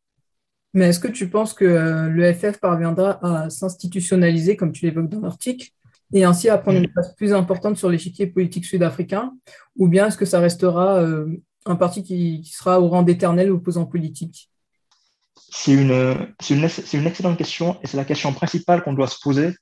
Mais 0.74 0.90
est-ce 0.90 1.00
que 1.00 1.08
tu 1.08 1.30
penses 1.30 1.54
que 1.54 1.66
euh, 1.66 2.10
le 2.10 2.34
FF 2.34 2.60
parviendra 2.60 3.20
à 3.24 3.50
s'institutionnaliser, 3.50 4.56
comme 4.56 4.72
tu 4.72 4.86
l'évoques 4.86 5.10
dans 5.10 5.22
l'article, 5.22 5.70
et 6.14 6.24
ainsi 6.24 6.50
à 6.50 6.58
prendre 6.58 6.78
une 6.78 6.88
place 6.88 7.14
plus 7.16 7.34
importante 7.34 7.78
sur 7.78 7.90
l'échiquier 7.90 8.28
politique 8.28 8.66
sud-africain 8.66 9.34
Ou 9.78 9.88
bien 9.88 10.08
est-ce 10.08 10.18
que 10.18 10.26
ça 10.26 10.40
restera 10.40 10.98
euh, 10.98 11.28
un 11.66 11.76
parti 11.76 12.04
qui, 12.04 12.42
qui 12.42 12.52
sera 12.52 12.80
au 12.80 12.88
rang 12.88 13.04
d'éternel 13.04 13.52
opposant 13.52 13.86
politique? 13.86 14.50
C'est 15.50 15.74
une, 15.74 16.16
c'est 16.42 16.56
une, 16.56 16.68
c'est 16.70 16.98
une 16.98 17.08
excellente 17.08 17.38
question 17.38 17.78
et 17.82 17.88
c'est 17.88 17.98
la 17.98 18.06
question 18.06 18.34
principale 18.34 18.84
qu'on 18.84 18.94
doit 18.94 19.08
se 19.08 19.20
poser 19.22 19.56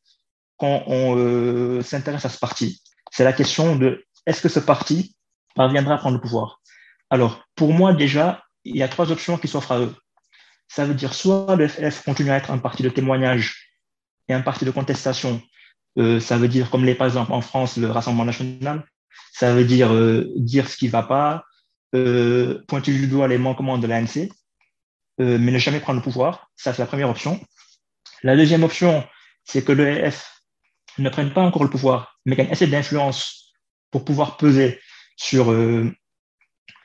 quand 0.58 0.84
on 0.88 1.16
euh, 1.18 1.82
s'intéresse 1.82 2.26
à 2.26 2.30
ce 2.30 2.40
parti. 2.40 2.82
C'est 3.12 3.24
la 3.24 3.34
question 3.34 3.76
de 3.76 4.04
est-ce 4.25 4.42
que 4.42 4.50
ce 4.50 4.60
parti 4.60 5.15
parviendra 5.56 5.96
à 5.96 5.98
prendre 5.98 6.15
le 6.15 6.22
pouvoir? 6.22 6.62
Alors, 7.10 7.44
pour 7.56 7.74
moi, 7.74 7.94
déjà, 7.94 8.44
il 8.63 8.77
y 8.77 8.84
a 8.84 8.88
trois 8.88 9.12
options 9.12 9.38
qui 9.38 9.48
s'offrent 9.48 9.74
à 9.74 9.80
eux. 9.80 9.96
Ça 10.68 10.86
veut 10.86 10.96
dire 10.96 11.13
soit 11.13 11.56
le 11.56 11.68
FF 11.68 12.03
continue 12.03 12.32
à 12.32 12.38
être 12.38 12.51
un 12.51 12.58
parti 12.58 12.82
de 12.84 12.89
témoignage 12.89 13.70
et 14.27 14.34
un 14.34 14.42
parti 14.42 14.65
de 14.65 14.72
contestation. 14.72 15.42
Euh, 16.00 16.20
ça 16.20 16.38
veut 16.38 16.48
dire, 16.48 16.70
comme 16.70 16.86
les, 16.86 16.96
par 16.96 17.08
exemple 17.08 17.32
en 17.34 17.42
France, 17.42 17.77
le 17.77 17.92
Rassemblement 17.92 18.25
national, 18.25 18.86
ça 19.34 19.53
veut 19.53 19.65
dire 19.65 19.94
euh, 19.94 20.32
dire 20.36 20.68
ce 20.70 20.77
qui 20.77 20.88
ne 20.88 20.92
va 20.92 21.03
pas, 21.03 21.44
euh, 21.94 22.63
pointer 22.68 22.94
du 22.94 23.08
doigt 23.08 23.27
les 23.27 23.38
manquements 23.38 23.77
de 23.77 23.86
l'ANC, 23.86 24.30
mais 25.20 25.51
ne 25.51 25.58
jamais 25.60 25.80
prendre 25.80 26.00
le 26.00 26.03
pouvoir. 26.03 26.50
Ça, 26.56 26.74
c'est 26.74 26.82
la 26.82 26.88
première 26.88 27.10
option. 27.10 27.39
La 28.24 28.36
deuxième 28.36 28.63
option, 28.63 29.06
c'est 29.44 29.63
que 29.63 29.72
l'EF 29.72 30.42
ne 30.98 31.10
prenne 31.10 31.32
pas 31.34 31.42
encore 31.42 31.63
le 31.63 31.70
pouvoir, 31.70 32.18
mais 32.25 32.36
gagne 32.36 32.51
assez 32.51 32.65
d'influence 32.65 33.43
pour 33.94 34.04
pouvoir 34.04 34.38
peser 34.38 34.80
sur, 35.16 35.52
euh, 35.52 35.90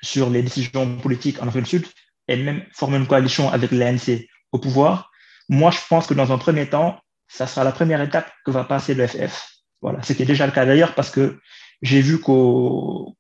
sur 0.03 0.29
les 0.29 0.43
décisions 0.43 0.99
politiques 0.99 1.43
en 1.43 1.49
Afrique 1.49 1.65
du 1.65 1.71
Sud 1.71 1.87
et 2.29 2.37
même 2.37 2.63
former 2.73 2.99
une 2.99 3.07
coalition 3.07 3.51
avec 3.51 3.73
l'ANC 3.73 4.29
au 4.53 4.59
pouvoir. 4.59 5.11
Moi, 5.49 5.71
je 5.71 5.79
pense 5.89 6.07
que 6.07 6.13
dans 6.13 6.31
un 6.33 6.39
premier 6.39 6.69
temps, 6.69 7.01
ça 7.27 7.47
sera 7.47 7.65
la 7.65 7.73
première 7.73 8.03
étape 8.03 8.31
que 8.45 8.51
va 8.51 8.65
passer 8.65 8.95
l'EFF. 8.95 9.49
Voilà, 9.81 10.03
ce 10.03 10.13
qui 10.13 10.23
est 10.23 10.27
déjà 10.27 10.47
le 10.47 10.53
cas 10.53 10.67
d'ailleurs 10.67 10.95
parce 10.95 11.11
que 11.11 11.41
j'ai 11.81 12.03
vu 12.03 12.21
qu'aux 12.21 13.17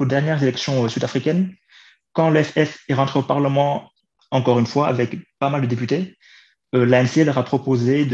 dernières 0.00 0.42
élections 0.42 0.88
sud-africaines, 0.88 1.52
quand 2.12 2.30
l'EFF 2.30 2.84
est 2.88 2.94
rentré 2.94 3.18
au 3.18 3.22
Parlement, 3.22 3.90
encore 4.30 4.60
une 4.60 4.66
fois, 4.66 4.86
avec 4.86 5.16
pas 5.40 5.50
mal 5.50 5.62
de 5.62 5.66
députés, 5.66 6.16
euh, 6.76 6.86
l'ANC 6.86 7.24
leur 7.24 7.38
a 7.38 7.44
proposé 7.44 8.06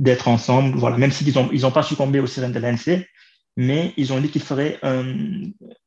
d'être 0.00 0.26
ensemble, 0.26 0.76
voilà, 0.76 0.96
même 0.96 1.12
s'ils 1.12 1.32
n'ont 1.34 1.48
ils 1.52 1.64
ont 1.64 1.70
pas 1.70 1.84
succombé 1.84 2.18
aux 2.18 2.26
sirènes 2.26 2.52
de 2.52 2.58
l'ANC, 2.58 3.06
mais 3.56 3.94
ils 3.96 4.12
ont 4.12 4.20
dit 4.20 4.30
qu'ils 4.30 4.42
feraient, 4.42 4.78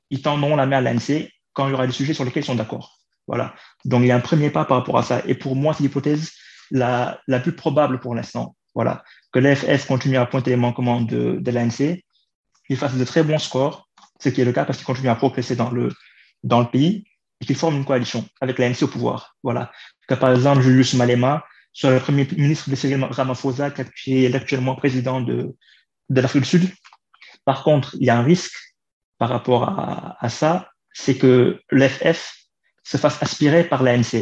ils 0.09 0.21
tendront 0.21 0.55
la 0.55 0.65
main 0.65 0.77
à 0.77 0.81
l'ANC 0.81 1.29
quand 1.53 1.67
il 1.67 1.71
y 1.71 1.73
aura 1.73 1.87
des 1.87 1.93
sujets 1.93 2.13
sur 2.13 2.25
lesquels 2.25 2.43
ils 2.43 2.47
sont 2.47 2.55
d'accord. 2.55 2.99
Voilà. 3.27 3.53
Donc, 3.85 4.01
il 4.01 4.07
y 4.07 4.11
a 4.11 4.15
un 4.15 4.21
premier 4.21 4.49
pas 4.49 4.65
par 4.65 4.77
rapport 4.77 4.97
à 4.97 5.03
ça. 5.03 5.21
Et 5.27 5.35
pour 5.35 5.55
moi, 5.55 5.73
c'est 5.73 5.83
l'hypothèse 5.83 6.31
la, 6.71 7.19
la 7.27 7.39
plus 7.39 7.51
probable 7.51 7.99
pour 7.99 8.15
l'instant. 8.15 8.55
Voilà. 8.73 9.03
Que 9.31 9.39
l'FS 9.39 9.85
continue 9.85 10.17
à 10.17 10.25
pointer 10.25 10.49
les 10.51 10.55
manquements 10.55 11.01
de, 11.01 11.37
de 11.39 11.51
l'ANC, 11.51 12.01
qu'il 12.65 12.77
fasse 12.77 12.95
de 12.95 13.03
très 13.03 13.23
bons 13.23 13.37
scores, 13.37 13.87
ce 14.19 14.29
qui 14.29 14.41
est 14.41 14.45
le 14.45 14.51
cas 14.51 14.65
parce 14.65 14.77
qu'il 14.77 14.85
continue 14.85 15.09
à 15.09 15.15
progresser 15.15 15.55
dans 15.55 15.69
le, 15.69 15.91
dans 16.43 16.59
le 16.59 16.67
pays, 16.67 17.05
et 17.41 17.45
qu'il 17.45 17.55
forme 17.55 17.75
une 17.77 17.85
coalition 17.85 18.25
avec 18.41 18.57
l'ANC 18.57 18.81
au 18.81 18.87
pouvoir. 18.87 19.35
Voilà. 19.43 19.71
Que 20.07 20.15
par 20.15 20.31
exemple, 20.31 20.61
Julius 20.61 20.95
Malema 20.95 21.45
soit 21.71 21.91
le 21.91 21.99
premier 21.99 22.27
ministre 22.35 22.69
de 22.69 22.75
Cyril 22.75 23.03
Ramaphosa, 23.03 23.71
qui 23.71 24.25
est 24.25 24.33
actuellement 24.33 24.75
président 24.75 25.21
de, 25.21 25.55
de 26.09 26.21
l'Afrique 26.21 26.43
du 26.43 26.49
Sud. 26.49 26.69
Par 27.49 27.63
contre, 27.63 27.95
il 27.99 28.05
y 28.05 28.11
a 28.11 28.15
un 28.19 28.21
risque 28.21 28.59
par 29.17 29.29
rapport 29.29 29.63
à, 29.63 30.29
ça, 30.29 30.69
c'est 30.93 31.17
que 31.17 31.59
l'FF 31.71 32.45
se 32.83 32.97
fasse 32.97 33.17
aspirer 33.23 33.63
par 33.63 33.81
l'ANC, 33.81 34.13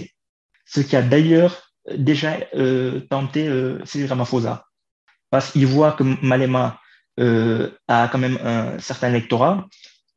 ce 0.66 0.80
qui 0.80 0.96
a 0.96 1.02
d'ailleurs 1.02 1.74
déjà 1.98 2.38
euh, 2.56 3.02
tenté 3.10 3.50
euh, 3.50 3.84
Cyril 3.84 4.10
parce 5.30 5.52
qu'il 5.52 5.68
voit 5.68 5.92
que 5.92 6.04
Malema 6.26 6.80
euh, 7.20 7.70
a 7.90 8.08
quand 8.08 8.18
même 8.18 8.40
un 8.46 8.80
certain 8.80 9.10
électorat, 9.10 9.68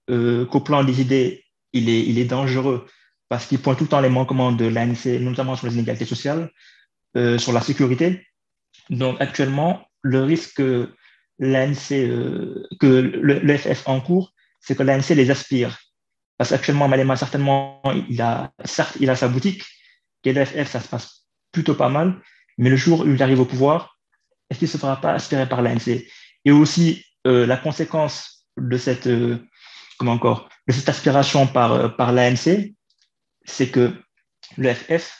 euh, 0.09 0.47
qu'au 0.47 0.61
plan 0.61 0.85
des 0.85 1.01
idées, 1.01 1.45
il 1.73 1.89
est, 1.89 2.07
il 2.07 2.17
est 2.17 2.27
dangereux, 2.27 2.87
parce 3.29 3.47
qu'il 3.47 3.59
pointe 3.59 3.79
tout 3.79 3.85
le 3.85 3.91
temps 3.91 4.01
les 4.01 4.09
manquements 4.09 4.53
de 4.53 4.67
l'ANC, 4.67 5.05
notamment 5.21 5.57
sur 5.57 5.67
les 5.67 5.75
inégalités 5.75 6.07
sociales, 6.07 6.49
sur 7.39 7.53
la 7.53 7.61
sécurité. 7.61 8.25
Donc 8.89 9.21
actuellement, 9.21 9.85
le 10.03 10.23
risque 10.23 10.59
que 10.59 10.95
l'ANC, 11.41 11.93
euh, 11.93 12.69
que 12.79 12.87
le, 12.87 13.57
FF 13.57 13.89
en 13.89 14.01
cours, 14.01 14.33
c'est 14.61 14.77
que 14.77 14.83
l'ANC 14.83 15.09
les 15.11 15.31
aspire. 15.31 15.77
Parce 16.37 16.51
qu'actuellement, 16.51 16.87
Malema, 16.87 17.17
certainement, 17.17 17.83
il 18.09 18.21
a, 18.23 18.53
il 19.01 19.11
a 19.11 19.17
sa 19.17 19.29
boutique, 19.29 19.65
et 20.25 20.33
l'FF, 20.33 20.71
ça 20.71 20.81
se 20.81 20.89
passe 20.89 21.27
plutôt 21.51 21.75
pas 21.75 21.89
mal, 21.89 22.21
mais 22.59 22.71
le 22.71 22.77
jour 22.77 23.01
où 23.01 23.07
il 23.09 23.23
arrive 23.23 23.41
au 23.41 23.45
pouvoir, 23.47 23.99
est-ce 24.49 24.59
qu'il 24.59 24.69
ne 24.69 24.73
se 24.73 24.79
fera 24.79 25.01
pas 25.01 25.15
aspirer 25.15 25.49
par 25.49 25.63
l'ANC 25.63 25.89
Et 26.45 26.53
aussi, 26.53 27.05
euh, 27.27 27.47
la 27.47 27.57
conséquence 27.57 28.47
de 28.57 28.77
cette, 28.77 29.07
euh, 29.07 29.39
comment 29.99 30.13
encore, 30.13 30.49
de 30.69 30.73
cette 30.73 30.89
aspiration 30.89 31.47
par, 31.47 31.97
par 31.97 32.13
l'ANC, 32.13 32.75
c'est 33.45 33.71
que 33.71 33.93
le 34.57 34.73
FF 34.73 35.17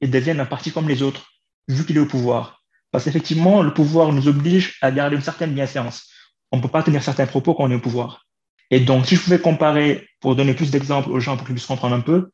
et 0.00 0.08
devienne 0.08 0.40
un 0.40 0.46
parti 0.46 0.72
comme 0.72 0.88
les 0.88 1.02
autres, 1.02 1.26
vu 1.68 1.84
qu'il 1.84 1.96
est 1.96 2.00
au 2.00 2.06
pouvoir. 2.06 2.59
Parce 2.90 3.04
qu'effectivement, 3.04 3.62
le 3.62 3.72
pouvoir 3.72 4.12
nous 4.12 4.28
oblige 4.28 4.78
à 4.82 4.90
garder 4.90 5.16
une 5.16 5.22
certaine 5.22 5.52
bienséance. 5.52 6.08
On 6.52 6.56
ne 6.56 6.62
peut 6.62 6.68
pas 6.68 6.82
tenir 6.82 7.02
certains 7.02 7.26
propos 7.26 7.54
quand 7.54 7.64
on 7.64 7.70
est 7.70 7.76
au 7.76 7.80
pouvoir. 7.80 8.26
Et 8.70 8.80
donc, 8.80 9.06
si 9.06 9.16
je 9.16 9.22
pouvais 9.22 9.38
comparer, 9.38 10.08
pour 10.20 10.36
donner 10.36 10.54
plus 10.54 10.70
d'exemples 10.70 11.10
aux 11.10 11.20
gens 11.20 11.36
pour 11.36 11.46
qu'ils 11.46 11.54
puissent 11.54 11.66
comprendre 11.66 11.96
un 11.96 12.00
peu, 12.00 12.30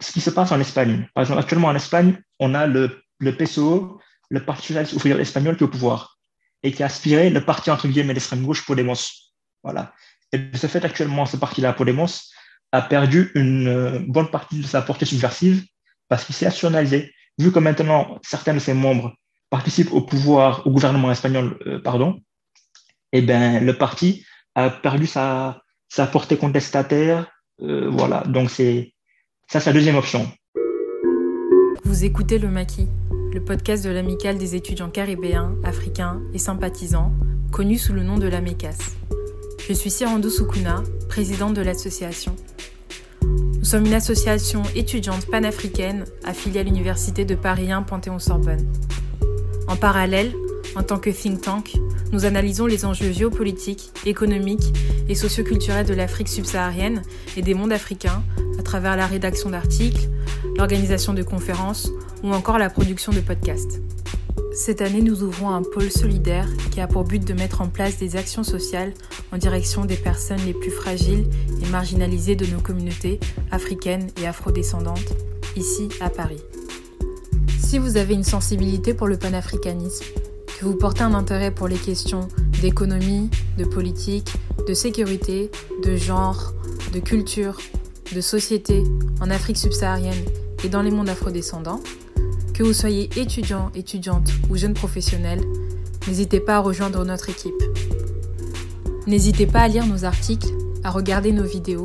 ce 0.00 0.12
qui 0.12 0.20
se 0.20 0.30
passe 0.30 0.52
en 0.52 0.60
Espagne. 0.60 1.08
Par 1.14 1.22
exemple, 1.22 1.40
actuellement 1.40 1.68
en 1.68 1.74
Espagne, 1.74 2.20
on 2.38 2.54
a 2.54 2.66
le, 2.66 3.02
le 3.18 3.36
le 4.30 4.44
Parti 4.44 4.66
Socialiste 4.68 4.92
Ouvrier 4.92 5.18
Espagnol, 5.18 5.56
qui 5.56 5.64
est 5.64 5.66
au 5.66 5.70
pouvoir 5.70 6.18
et 6.62 6.72
qui 6.72 6.82
a 6.82 6.86
aspiré 6.86 7.30
le 7.30 7.44
parti, 7.44 7.70
entre 7.70 7.88
guillemets, 7.88 8.14
d'extrême 8.14 8.44
gauche, 8.44 8.66
Podemos. 8.66 8.96
Voilà. 9.62 9.94
Et 10.32 10.38
de 10.38 10.56
ce 10.56 10.66
fait, 10.66 10.84
actuellement, 10.84 11.26
ce 11.26 11.36
parti-là, 11.36 11.72
Podemos, 11.72 12.06
a 12.72 12.82
perdu 12.82 13.30
une 13.34 13.68
euh, 13.68 13.98
bonne 14.06 14.30
partie 14.30 14.58
de 14.58 14.66
sa 14.66 14.82
portée 14.82 15.06
subversive 15.06 15.64
parce 16.08 16.24
qu'il 16.24 16.34
s'est 16.34 16.46
nationalisé. 16.46 17.14
Vu 17.38 17.52
que 17.52 17.58
maintenant, 17.58 18.18
certains 18.22 18.54
de 18.54 18.58
ses 18.58 18.74
membres 18.74 19.14
participent 19.50 19.92
au 19.92 20.00
pouvoir, 20.00 20.66
au 20.66 20.70
gouvernement 20.70 21.10
espagnol, 21.10 21.58
euh, 21.66 21.78
pardon, 21.80 22.20
eh 23.12 23.22
ben, 23.22 23.64
le 23.64 23.76
parti 23.76 24.24
a 24.54 24.70
perdu 24.70 25.06
sa, 25.06 25.62
sa 25.88 26.06
portée 26.06 26.36
contestataire. 26.36 27.26
Euh, 27.62 27.88
voilà, 27.90 28.22
donc 28.26 28.50
c'est 28.50 28.92
ça, 29.50 29.60
c'est 29.60 29.72
deuxième 29.72 29.96
option. 29.96 30.30
Vous 31.84 32.04
écoutez 32.04 32.38
Le 32.38 32.48
Maquis, 32.48 32.88
le 33.32 33.42
podcast 33.42 33.84
de 33.84 33.90
l'amicale 33.90 34.36
des 34.36 34.54
étudiants 34.54 34.90
caribéens, 34.90 35.54
africains 35.64 36.20
et 36.34 36.38
sympathisants, 36.38 37.12
connu 37.50 37.78
sous 37.78 37.94
le 37.94 38.02
nom 38.02 38.18
de 38.18 38.26
la 38.26 38.40
MECAS. 38.40 38.92
Je 39.66 39.72
suis 39.72 39.90
Sirando 39.90 40.28
Sukuna, 40.28 40.82
présidente 41.08 41.54
de 41.54 41.62
l'association. 41.62 42.36
Nous 43.22 43.64
sommes 43.64 43.86
une 43.86 43.94
association 43.94 44.62
étudiante 44.74 45.26
panafricaine 45.26 46.04
affiliée 46.24 46.60
à 46.60 46.62
l'Université 46.62 47.24
de 47.24 47.34
Paris 47.34 47.72
1 47.72 47.82
Panthéon-Sorbonne. 47.82 48.66
En 49.68 49.76
parallèle, 49.76 50.32
en 50.76 50.82
tant 50.82 50.98
que 50.98 51.10
think 51.10 51.42
tank, 51.42 51.76
nous 52.12 52.24
analysons 52.24 52.66
les 52.66 52.84
enjeux 52.84 53.12
géopolitiques, 53.12 53.90
économiques 54.06 54.72
et 55.08 55.14
socioculturels 55.14 55.86
de 55.86 55.94
l'Afrique 55.94 56.28
subsaharienne 56.28 57.02
et 57.36 57.42
des 57.42 57.54
mondes 57.54 57.72
africains 57.72 58.22
à 58.58 58.62
travers 58.62 58.96
la 58.96 59.06
rédaction 59.06 59.50
d'articles, 59.50 60.08
l'organisation 60.56 61.12
de 61.12 61.22
conférences 61.22 61.90
ou 62.22 62.32
encore 62.32 62.58
la 62.58 62.70
production 62.70 63.12
de 63.12 63.20
podcasts. 63.20 63.80
Cette 64.54 64.80
année, 64.80 65.02
nous 65.02 65.22
ouvrons 65.22 65.50
un 65.50 65.62
pôle 65.62 65.90
solidaire 65.90 66.48
qui 66.72 66.80
a 66.80 66.88
pour 66.88 67.04
but 67.04 67.24
de 67.24 67.34
mettre 67.34 67.60
en 67.60 67.68
place 67.68 67.98
des 67.98 68.16
actions 68.16 68.42
sociales 68.42 68.92
en 69.32 69.38
direction 69.38 69.84
des 69.84 69.96
personnes 69.96 70.40
les 70.46 70.54
plus 70.54 70.70
fragiles 70.70 71.26
et 71.62 71.68
marginalisées 71.68 72.36
de 72.36 72.46
nos 72.46 72.60
communautés 72.60 73.20
africaines 73.50 74.08
et 74.20 74.26
afrodescendantes, 74.26 75.14
ici 75.56 75.88
à 76.00 76.08
Paris. 76.08 76.42
Si 77.68 77.76
vous 77.76 77.98
avez 77.98 78.14
une 78.14 78.24
sensibilité 78.24 78.94
pour 78.94 79.08
le 79.08 79.18
panafricanisme, 79.18 80.06
que 80.58 80.64
vous 80.64 80.76
portez 80.76 81.02
un 81.02 81.12
intérêt 81.12 81.50
pour 81.50 81.68
les 81.68 81.76
questions 81.76 82.26
d'économie, 82.62 83.28
de 83.58 83.66
politique, 83.66 84.32
de 84.66 84.72
sécurité, 84.72 85.50
de 85.84 85.94
genre, 85.94 86.54
de 86.94 86.98
culture, 86.98 87.58
de 88.14 88.22
société 88.22 88.84
en 89.20 89.28
Afrique 89.28 89.58
subsaharienne 89.58 90.24
et 90.64 90.70
dans 90.70 90.80
les 90.80 90.90
mondes 90.90 91.10
afrodescendants, 91.10 91.82
que 92.54 92.62
vous 92.62 92.72
soyez 92.72 93.10
étudiant, 93.20 93.70
étudiante 93.74 94.30
ou 94.48 94.56
jeune 94.56 94.72
professionnel, 94.72 95.42
n'hésitez 96.06 96.40
pas 96.40 96.56
à 96.56 96.60
rejoindre 96.60 97.04
notre 97.04 97.28
équipe. 97.28 97.62
N'hésitez 99.06 99.46
pas 99.46 99.60
à 99.60 99.68
lire 99.68 99.86
nos 99.86 100.06
articles, 100.06 100.48
à 100.84 100.90
regarder 100.90 101.32
nos 101.32 101.44
vidéos, 101.44 101.84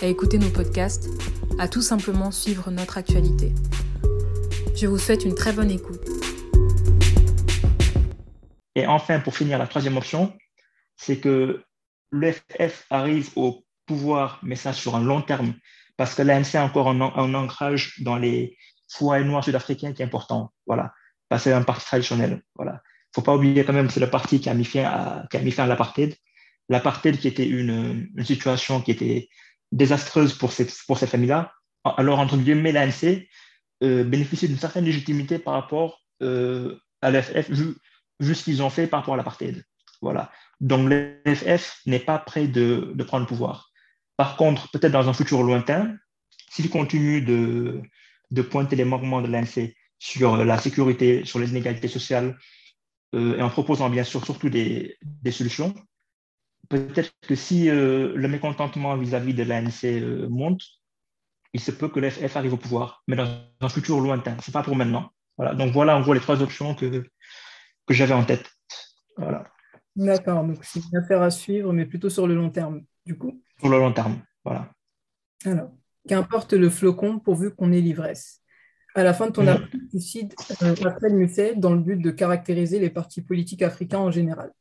à 0.00 0.06
écouter 0.06 0.38
nos 0.38 0.48
podcasts, 0.48 1.10
à 1.58 1.68
tout 1.68 1.82
simplement 1.82 2.30
suivre 2.30 2.70
notre 2.70 2.96
actualité. 2.96 3.52
Je 4.80 4.86
vous 4.86 4.98
souhaite 4.98 5.24
une 5.24 5.34
très 5.34 5.52
bonne 5.52 5.72
écoute. 5.72 6.00
Et 8.76 8.86
enfin, 8.86 9.18
pour 9.18 9.36
finir, 9.36 9.58
la 9.58 9.66
troisième 9.66 9.96
option, 9.96 10.32
c'est 10.96 11.18
que 11.18 11.64
l'EFF 12.12 12.86
arrive 12.88 13.30
au 13.34 13.64
pouvoir, 13.86 14.38
mais 14.44 14.54
ça 14.54 14.72
sur 14.72 14.94
un 14.94 15.02
long 15.02 15.20
terme, 15.20 15.54
parce 15.96 16.14
que 16.14 16.22
l'ANC 16.22 16.54
a 16.54 16.64
encore 16.64 16.90
un, 16.90 17.00
ancrage 17.34 17.94
dans 18.02 18.16
les 18.16 18.56
foyers 18.88 19.24
noirs 19.24 19.42
sud-africains 19.42 19.92
qui 19.92 20.02
est 20.02 20.04
important. 20.04 20.52
Voilà, 20.68 20.92
parce 21.28 21.42
que 21.42 21.50
c'est 21.50 21.56
un 21.56 21.64
parti 21.64 21.84
traditionnel. 21.84 22.40
Voilà, 22.54 22.80
faut 23.12 23.22
pas 23.22 23.34
oublier 23.34 23.64
quand 23.64 23.72
même 23.72 23.88
que 23.88 23.92
c'est 23.92 23.98
le 23.98 24.10
parti 24.10 24.40
qui 24.40 24.48
a 24.48 24.54
mis 24.54 24.64
fin 24.64 24.84
à, 24.84 25.26
qui 25.28 25.38
a 25.38 25.40
mis 25.40 25.50
fin 25.50 25.64
à 25.64 25.66
l'apartheid. 25.66 26.14
L'apartheid 26.68 27.18
qui 27.18 27.26
était 27.26 27.48
une, 27.48 28.08
une, 28.16 28.24
situation 28.24 28.80
qui 28.80 28.92
était 28.92 29.28
désastreuse 29.72 30.34
pour 30.34 30.52
ces, 30.52 30.68
pour 30.86 30.98
ces 30.98 31.08
familles-là. 31.08 31.52
Alors, 31.82 32.20
entre 32.20 32.36
guillemets, 32.36 32.70
l'ANC 32.70 33.26
euh, 33.84 34.02
bénéficie 34.02 34.48
d'une 34.48 34.58
certaine 34.58 34.84
légitimité 34.84 35.38
par 35.38 35.54
rapport 35.54 36.02
euh, 36.22 36.76
à 37.00 37.12
l'EFF, 37.12 37.48
vu, 37.48 38.34
ce 38.34 38.42
qu'ils 38.42 38.60
ont 38.60 38.70
fait 38.70 38.88
par 38.88 39.00
rapport 39.00 39.14
à 39.14 39.16
l'apartheid. 39.16 39.64
Voilà. 40.02 40.32
Donc 40.60 40.88
l'EFF 40.88 41.80
n'est 41.86 42.00
pas 42.00 42.18
prêt 42.18 42.48
de, 42.48 42.92
prendre 43.06 43.24
le 43.24 43.28
pouvoir. 43.28 43.70
Par 44.16 44.36
contre, 44.36 44.68
peut-être 44.72 44.92
dans 44.92 45.08
un 45.08 45.12
futur 45.12 45.44
lointain, 45.44 45.96
s'il 46.50 46.70
continue 46.70 47.22
de, 47.22 48.42
pointer 48.42 48.74
les 48.74 48.84
manquements 48.84 49.22
de 49.22 49.28
l'ANC 49.28 49.72
sur 50.00 50.36
la 50.36 50.58
sécurité, 50.58 51.24
sur 51.24 51.38
les 51.38 51.50
inégalités 51.50 51.88
sociales, 51.88 52.36
euh, 53.14 53.38
et 53.38 53.42
en 53.42 53.48
proposant 53.48 53.88
bien 53.90 54.04
sûr 54.04 54.24
surtout 54.24 54.48
des, 54.48 54.98
solutions, 55.30 55.72
peut-être 56.68 57.12
que 57.22 57.36
si 57.36 57.66
le 57.66 58.26
mécontentement 58.26 58.96
vis-à-vis 58.96 59.34
de 59.34 59.44
l'ANC 59.44 60.28
monte, 60.28 60.62
il 61.58 61.60
se 61.60 61.72
peut 61.72 61.88
que 61.88 61.98
l'EFF 62.00 62.36
arrive 62.36 62.54
au 62.54 62.56
pouvoir, 62.56 63.02
mais 63.08 63.16
dans 63.16 63.26
un 63.60 63.68
futur 63.68 64.00
lointain. 64.00 64.36
Ce 64.40 64.50
n'est 64.50 64.52
pas 64.52 64.62
pour 64.62 64.76
maintenant. 64.76 65.10
Voilà, 65.36 65.54
donc 65.54 65.72
voilà 65.72 65.96
en 65.96 66.00
gros 66.02 66.14
les 66.14 66.20
trois 66.20 66.40
options 66.40 66.74
que, 66.74 67.04
que 67.86 67.94
j'avais 67.94 68.14
en 68.14 68.24
tête. 68.24 68.48
Voilà. 69.16 69.44
D'accord, 69.96 70.44
donc 70.44 70.58
c'est 70.62 70.80
une 70.80 70.96
affaire 70.96 71.22
à 71.22 71.30
suivre, 71.30 71.72
mais 71.72 71.84
plutôt 71.84 72.10
sur 72.10 72.26
le 72.28 72.34
long 72.36 72.50
terme, 72.50 72.82
du 73.04 73.18
coup. 73.18 73.42
Sur 73.58 73.68
le 73.68 73.78
long 73.78 73.92
terme, 73.92 74.20
voilà. 74.44 74.70
Alors, 75.44 75.70
qu'importe 76.08 76.52
le 76.52 76.70
flocon 76.70 77.18
pourvu 77.18 77.50
qu'on 77.50 77.72
ait 77.72 77.80
l'ivresse. 77.80 78.40
À 78.94 79.02
la 79.02 79.12
fin 79.14 79.26
de 79.26 79.32
ton 79.32 79.42
Mhm. 79.42 79.48
article, 79.48 79.86
tu 79.90 80.00
cites 80.00 80.36
euh, 80.62 80.74
Raphaël 80.82 81.14
Musset 81.14 81.54
dans 81.56 81.72
le 81.72 81.80
but 81.80 81.96
de 82.00 82.10
caractériser 82.12 82.78
les 82.78 82.90
partis 82.90 83.22
politiques 83.22 83.62
africains 83.62 83.98
en 83.98 84.10
général. 84.12 84.52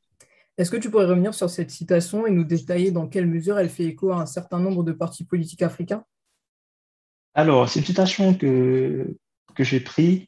Est-ce 0.57 0.71
que 0.71 0.77
tu 0.77 0.89
pourrais 0.89 1.05
revenir 1.05 1.35
sur 1.35 1.49
cette 1.51 1.69
citation 1.69 2.25
et 2.25 2.31
nous 2.31 2.43
détailler 2.43 2.89
dans 2.91 3.07
quelle 3.07 3.27
mesure 3.27 3.59
elle 3.59 3.69
fait 3.69 3.85
écho 3.85 4.11
à 4.11 4.17
un 4.17 4.25
certain 4.25 4.59
nombre 4.59 4.83
de 4.83 4.91
partis 4.91 5.23
politiques 5.23 5.61
africains? 5.61 6.03
Alors, 7.33 7.69
c'est 7.69 7.79
une 7.79 7.85
citation 7.85 8.33
que, 8.33 9.15
j'ai 9.59 9.79
prise 9.79 10.25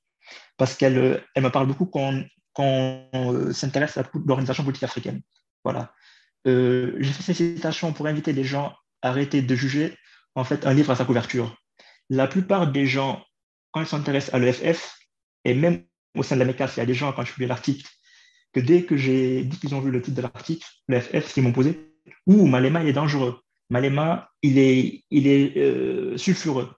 parce 0.57 0.75
qu'elle 0.75 0.97
euh, 0.97 1.17
elle 1.35 1.43
me 1.43 1.49
parle 1.49 1.67
beaucoup 1.67 1.85
quand, 1.85 2.23
on 2.57 3.07
euh, 3.13 3.53
s'intéresse 3.53 3.97
à 3.97 4.03
l'organisation 4.25 4.63
politique 4.63 4.83
africaine. 4.83 5.21
Voilà. 5.63 5.93
Euh, 6.47 6.95
j'ai 6.99 7.11
fait 7.11 7.23
cette 7.23 7.35
citation 7.35 7.93
pour 7.93 8.07
inviter 8.07 8.33
les 8.33 8.43
gens 8.43 8.73
à 9.01 9.09
arrêter 9.09 9.41
de 9.41 9.55
juger 9.55 9.95
en 10.35 10.43
fait 10.43 10.65
un 10.65 10.73
livre 10.73 10.91
à 10.91 10.95
sa 10.95 11.05
couverture. 11.05 11.55
La 12.09 12.27
plupart 12.27 12.71
des 12.71 12.85
gens, 12.85 13.23
quand 13.71 13.81
ils 13.81 13.87
s'intéressent 13.87 14.33
à 14.33 14.39
l'EFF, 14.39 14.97
et 15.45 15.53
même 15.53 15.83
au 16.17 16.23
sein 16.23 16.35
de 16.35 16.39
la 16.39 16.45
MECAS, 16.45 16.73
il 16.75 16.79
y 16.79 16.83
a 16.83 16.85
des 16.85 16.93
gens, 16.93 17.13
quand 17.13 17.23
je 17.23 17.33
publie 17.33 17.47
l'article, 17.47 17.87
que 18.53 18.59
dès 18.59 18.83
que 18.83 18.97
j'ai 18.97 19.43
dit 19.43 19.59
qu'ils 19.59 19.75
ont 19.75 19.79
vu 19.79 19.91
le 19.91 20.01
titre 20.01 20.17
de 20.17 20.21
l'article, 20.21 20.67
l'EFF, 20.87 21.37
ils 21.37 21.43
m'ont 21.43 21.53
posé 21.53 21.93
Ouh, 22.25 22.45
Malema, 22.45 22.81
il 22.81 22.89
est 22.89 22.93
dangereux. 22.93 23.39
Malema, 23.69 24.31
il 24.41 24.57
est, 24.57 25.03
il 25.11 25.27
est 25.27 25.57
euh, 25.57 26.17
sulfureux. 26.17 26.71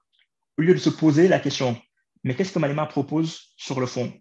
Au 0.62 0.64
lieu 0.64 0.76
de 0.76 0.80
se 0.80 0.92
poser 0.92 1.28
la 1.28 1.40
question, 1.40 1.76
mais 2.24 2.36
qu'est-ce 2.36 2.52
que 2.52 2.60
Malema 2.60 2.86
propose 2.86 3.52
sur 3.58 3.80
le 3.80 3.88
fond? 3.88 4.14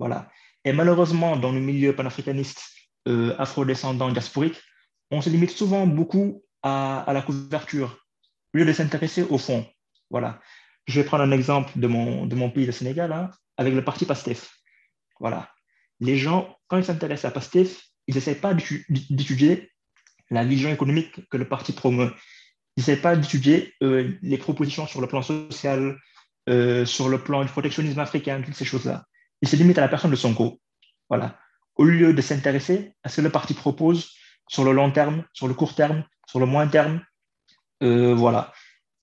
Voilà. 0.00 0.28
Et 0.64 0.72
malheureusement, 0.72 1.36
dans 1.36 1.52
le 1.52 1.60
milieu 1.60 1.94
panafricaniste 1.94 2.64
euh, 3.06 3.32
afro-descendant 3.38 4.10
diasporique, 4.10 4.60
on 5.12 5.22
se 5.22 5.30
limite 5.30 5.52
souvent 5.52 5.86
beaucoup 5.86 6.42
à, 6.64 7.04
la 7.14 7.22
couverture, 7.22 8.04
au 8.52 8.58
lieu 8.58 8.64
de 8.64 8.72
s'intéresser 8.72 9.22
au 9.22 9.38
fond. 9.38 9.64
Voilà. 10.10 10.40
Je 10.88 11.00
vais 11.00 11.06
prendre 11.06 11.22
un 11.22 11.30
exemple 11.30 11.70
de 11.78 11.86
mon, 11.86 12.26
de 12.26 12.34
mon 12.34 12.50
pays, 12.50 12.66
le 12.66 12.72
Sénégal, 12.72 13.12
hein, 13.12 13.30
avec 13.56 13.72
le 13.72 13.84
parti 13.84 14.04
PASTEF. 14.04 14.52
Voilà. 15.20 15.48
Les 16.00 16.16
gens, 16.16 16.58
quand 16.66 16.78
ils 16.78 16.84
s'intéressent 16.84 17.30
à 17.30 17.34
PASTEF, 17.34 17.84
ils 18.08 18.16
n'essaient 18.16 18.34
pas 18.34 18.52
d'étu- 18.52 18.84
d'étudier 19.10 19.70
la 20.28 20.44
vision 20.44 20.70
économique 20.70 21.28
que 21.28 21.36
le 21.36 21.48
parti 21.48 21.72
promeut. 21.72 22.12
Ils 22.76 22.80
n'essaient 22.80 22.96
pas 23.00 23.16
d'étudier 23.16 23.72
euh, 23.82 24.12
les 24.22 24.38
propositions 24.38 24.86
sur 24.86 25.00
le 25.00 25.06
plan 25.06 25.22
social, 25.22 25.96
euh, 26.48 26.84
sur 26.84 27.08
le 27.08 27.18
plan 27.18 27.42
du 27.42 27.50
protectionnisme 27.50 28.00
africain, 28.00 28.42
toutes 28.42 28.54
ces 28.54 28.64
choses-là. 28.64 29.04
Ils 29.42 29.48
se 29.48 29.56
limitent 29.56 29.78
à 29.78 29.82
la 29.82 29.88
personne 29.88 30.10
de 30.10 30.16
Sonko. 30.16 30.60
Voilà. 31.08 31.38
Au 31.76 31.84
lieu 31.84 32.12
de 32.12 32.20
s'intéresser 32.20 32.92
à 33.02 33.08
ce 33.08 33.16
que 33.16 33.20
le 33.22 33.30
parti 33.30 33.54
propose 33.54 34.10
sur 34.48 34.64
le 34.64 34.72
long 34.72 34.90
terme, 34.90 35.24
sur 35.32 35.48
le 35.48 35.54
court 35.54 35.74
terme, 35.74 36.04
sur 36.26 36.40
le 36.40 36.46
moyen 36.46 36.68
terme. 36.68 37.00
Euh, 37.82 38.14
voilà. 38.14 38.52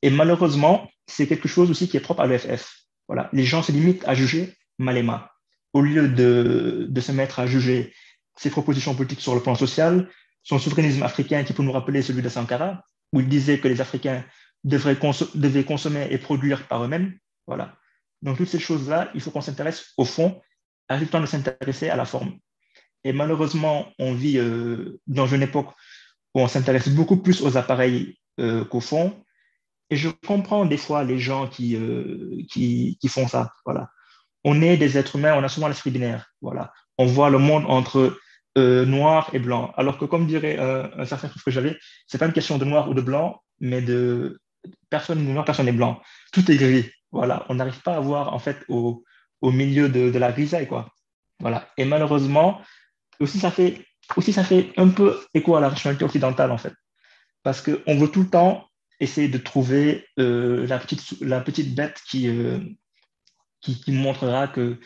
Et 0.01 0.09
malheureusement, 0.09 0.89
c'est 1.07 1.27
quelque 1.27 1.47
chose 1.47 1.71
aussi 1.71 1.87
qui 1.87 1.97
est 1.97 2.01
propre 2.01 2.21
à 2.21 2.27
l'EFF. 2.27 2.85
Voilà. 3.07 3.29
Les 3.33 3.43
gens 3.43 3.63
se 3.63 3.71
limitent 3.71 4.07
à 4.07 4.13
juger 4.13 4.55
Malema. 4.79 5.31
Au 5.73 5.81
lieu 5.81 6.09
de 6.09 7.01
se 7.01 7.11
mettre 7.13 7.39
à 7.39 7.47
juger 7.47 7.93
ses 8.35 8.49
propositions 8.49 8.95
politiques 8.95 9.21
sur 9.21 9.35
le 9.35 9.41
plan 9.41 9.55
social, 9.55 10.09
son 10.43 10.59
souverainisme 10.59 11.03
africain 11.03 11.43
qui 11.43 11.53
peut 11.53 11.63
nous 11.63 11.71
rappeler 11.71 12.01
celui 12.01 12.21
de 12.21 12.29
Sankara, 12.29 12.83
où 13.11 13.19
il 13.19 13.27
disait 13.27 13.59
que 13.59 13.67
les 13.67 13.81
Africains 13.81 14.23
devraient 14.63 14.97
devaient 15.35 15.63
consommer 15.63 16.07
et 16.09 16.17
produire 16.17 16.67
par 16.67 16.83
eux-mêmes. 16.83 17.17
Voilà. 17.47 17.75
Donc, 18.21 18.37
toutes 18.37 18.49
ces 18.49 18.59
choses-là, 18.59 19.09
il 19.13 19.21
faut 19.21 19.31
qu'on 19.31 19.41
s'intéresse 19.41 19.93
au 19.97 20.05
fond, 20.05 20.41
arrêtant 20.87 21.19
de 21.19 21.25
s'intéresser 21.25 21.89
à 21.89 21.95
la 21.95 22.05
forme. 22.05 22.37
Et 23.03 23.13
malheureusement, 23.13 23.87
on 23.97 24.13
vit 24.13 24.37
euh, 24.37 25.00
dans 25.07 25.25
une 25.25 25.41
époque 25.41 25.69
où 26.35 26.41
on 26.41 26.47
s'intéresse 26.47 26.89
beaucoup 26.89 27.17
plus 27.17 27.41
aux 27.41 27.57
appareils 27.57 28.17
euh, 28.39 28.63
qu'au 28.65 28.79
fond. 28.79 29.24
Et 29.89 29.97
je 29.97 30.09
comprends 30.09 30.65
des 30.65 30.77
fois 30.77 31.03
les 31.03 31.19
gens 31.19 31.47
qui, 31.47 31.75
euh, 31.75 32.43
qui, 32.50 32.97
qui 33.01 33.07
font 33.07 33.27
ça. 33.27 33.51
Voilà. 33.65 33.89
On 34.43 34.61
est 34.61 34.77
des 34.77 34.97
êtres 34.97 35.17
humains, 35.17 35.35
on 35.35 35.43
a 35.43 35.50
souvent 35.50 35.67
l'esprit 35.67 35.91
binaire. 35.91 36.31
Voilà. 36.41 36.71
On 36.97 37.05
voit 37.05 37.29
le 37.29 37.39
monde 37.39 37.65
entre 37.67 38.17
euh, 38.57 38.85
noir 38.85 39.29
et 39.31 39.40
blanc. 39.40 39.74
Alors 39.77 39.98
que, 39.98 40.03
comme 40.03 40.27
dirait 40.27 40.59
euh, 40.59 40.85
un 40.98 41.05
certain 41.05 41.29
truc 41.29 41.42
que 41.42 41.51
j'avais, 41.51 41.77
c'est 42.07 42.18
pas 42.18 42.25
une 42.25 42.33
question 42.33 42.57
de 42.57 42.66
noir 42.66 42.90
ou 42.90 42.94
de 42.94 43.00
blanc, 43.00 43.42
mais 43.61 43.81
de 43.81 44.42
personne 44.90 45.24
n'est 45.24 45.31
noir, 45.31 45.46
personne 45.46 45.68
n'est 45.68 45.72
blanc. 45.72 46.01
Tout 46.33 46.51
est 46.51 46.57
gris. 46.57 46.90
Voilà. 47.11 47.46
On 47.48 47.55
n'arrive 47.55 47.81
pas 47.81 47.96
à 47.96 48.01
voir, 48.01 48.33
en 48.33 48.40
fait, 48.40 48.57
au, 48.68 49.03
milieu 49.42 49.87
de, 49.87 50.18
la 50.18 50.33
grisaille, 50.33 50.68
quoi. 50.68 50.90
Voilà. 51.40 51.70
Et 51.77 51.85
malheureusement, 51.85 52.61
aussi 53.22 53.40
ça 53.40 53.51
fait, 53.51 53.85
aussi 54.18 54.33
ça 54.33 54.44
fait 54.44 54.74
un 54.75 54.90
peu 54.90 55.18
écho 55.33 55.55
à 55.55 55.61
la 55.61 55.70
rationalité 55.70 56.03
occidentale, 56.03 56.51
en 56.51 56.57
fait. 56.57 56.74
Parce 57.44 57.61
qu'on 57.61 57.98
veut 57.98 58.09
tout 58.09 58.24
le 58.24 58.29
temps 58.29 58.68
essayer 59.00 59.29
de 59.29 59.37
trouver 59.37 60.05
euh, 60.20 60.68
la, 60.68 60.77
petite, 60.77 61.22
la 61.22 61.40
petite 61.40 61.74
bête 61.74 62.01
qui, 62.07 62.29
qui 63.61 63.92
montrera 63.94 64.50
que 64.50 64.77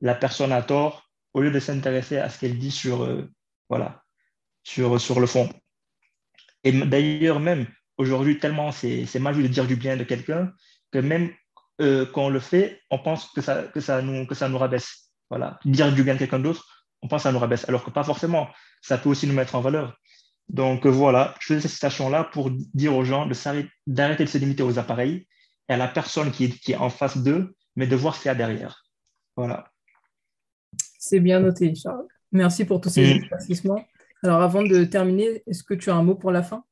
la 0.00 0.16
personne 0.16 0.50
a 0.50 0.60
tort 0.62 1.11
au 1.34 1.40
lieu 1.40 1.50
de 1.50 1.60
s'intéresser 1.60 2.18
à 2.18 2.28
ce 2.28 2.38
qu'elle 2.38 2.58
dit 2.58 2.70
sur, 2.70 3.04
euh, 3.04 3.28
voilà, 3.68 4.02
sur, 4.62 5.00
sur 5.00 5.20
le 5.20 5.26
fond. 5.26 5.48
Et 6.64 6.72
d'ailleurs, 6.72 7.40
même 7.40 7.66
aujourd'hui, 7.96 8.38
tellement 8.38 8.72
c'est 8.72 9.18
mal 9.18 9.34
vu 9.34 9.42
de 9.42 9.48
dire 9.48 9.66
du 9.66 9.76
bien 9.76 9.96
de 9.96 10.04
quelqu'un 10.04 10.52
que 10.90 10.98
même 10.98 11.30
euh, 11.80 12.06
quand 12.06 12.26
on 12.26 12.28
le 12.28 12.40
fait, 12.40 12.80
on 12.90 12.98
pense 12.98 13.28
que 13.30 13.40
ça, 13.40 13.64
que 13.64 13.80
ça, 13.80 14.02
nous, 14.02 14.26
que 14.26 14.34
ça 14.34 14.48
nous 14.48 14.58
rabaisse. 14.58 15.10
Voilà. 15.30 15.58
Dire 15.64 15.92
du 15.92 16.04
bien 16.04 16.14
de 16.14 16.18
quelqu'un 16.18 16.38
d'autre, 16.38 16.86
on 17.00 17.08
pense 17.08 17.22
que 17.22 17.24
ça 17.24 17.32
nous 17.32 17.38
rabaisse, 17.38 17.68
alors 17.68 17.84
que 17.84 17.90
pas 17.90 18.04
forcément. 18.04 18.48
Ça 18.82 18.98
peut 18.98 19.08
aussi 19.08 19.26
nous 19.26 19.34
mettre 19.34 19.54
en 19.54 19.60
valeur. 19.60 19.96
Donc 20.48 20.86
euh, 20.86 20.90
voilà, 20.90 21.34
je 21.40 21.46
faisais 21.46 21.60
cette 21.60 21.70
citation-là 21.70 22.24
pour 22.24 22.50
dire 22.50 22.94
aux 22.94 23.04
gens 23.04 23.28
d'arrêter 23.86 24.24
de 24.24 24.28
se 24.28 24.38
limiter 24.38 24.62
aux 24.62 24.78
appareils 24.78 25.26
et 25.68 25.72
à 25.72 25.76
la 25.76 25.88
personne 25.88 26.30
qui 26.30 26.44
est, 26.44 26.58
qui 26.58 26.72
est 26.72 26.76
en 26.76 26.90
face 26.90 27.18
d'eux, 27.18 27.54
mais 27.76 27.86
de 27.86 27.96
voir 27.96 28.14
ce 28.14 28.22
qu'il 28.22 28.28
y 28.28 28.32
a 28.32 28.34
derrière. 28.34 28.84
Voilà. 29.36 29.71
C'est 31.04 31.18
bien 31.18 31.40
noté, 31.40 31.74
Charles. 31.74 32.06
Merci 32.30 32.64
pour 32.64 32.80
tous 32.80 32.88
ces 32.88 33.02
Mm. 33.14 33.16
éclaircissements. 33.24 33.84
Alors, 34.22 34.40
avant 34.40 34.62
de 34.62 34.84
terminer, 34.84 35.42
est-ce 35.48 35.64
que 35.64 35.74
tu 35.74 35.90
as 35.90 35.96
un 35.96 36.04
mot 36.04 36.14
pour 36.14 36.30
la 36.30 36.44
fin? 36.44 36.64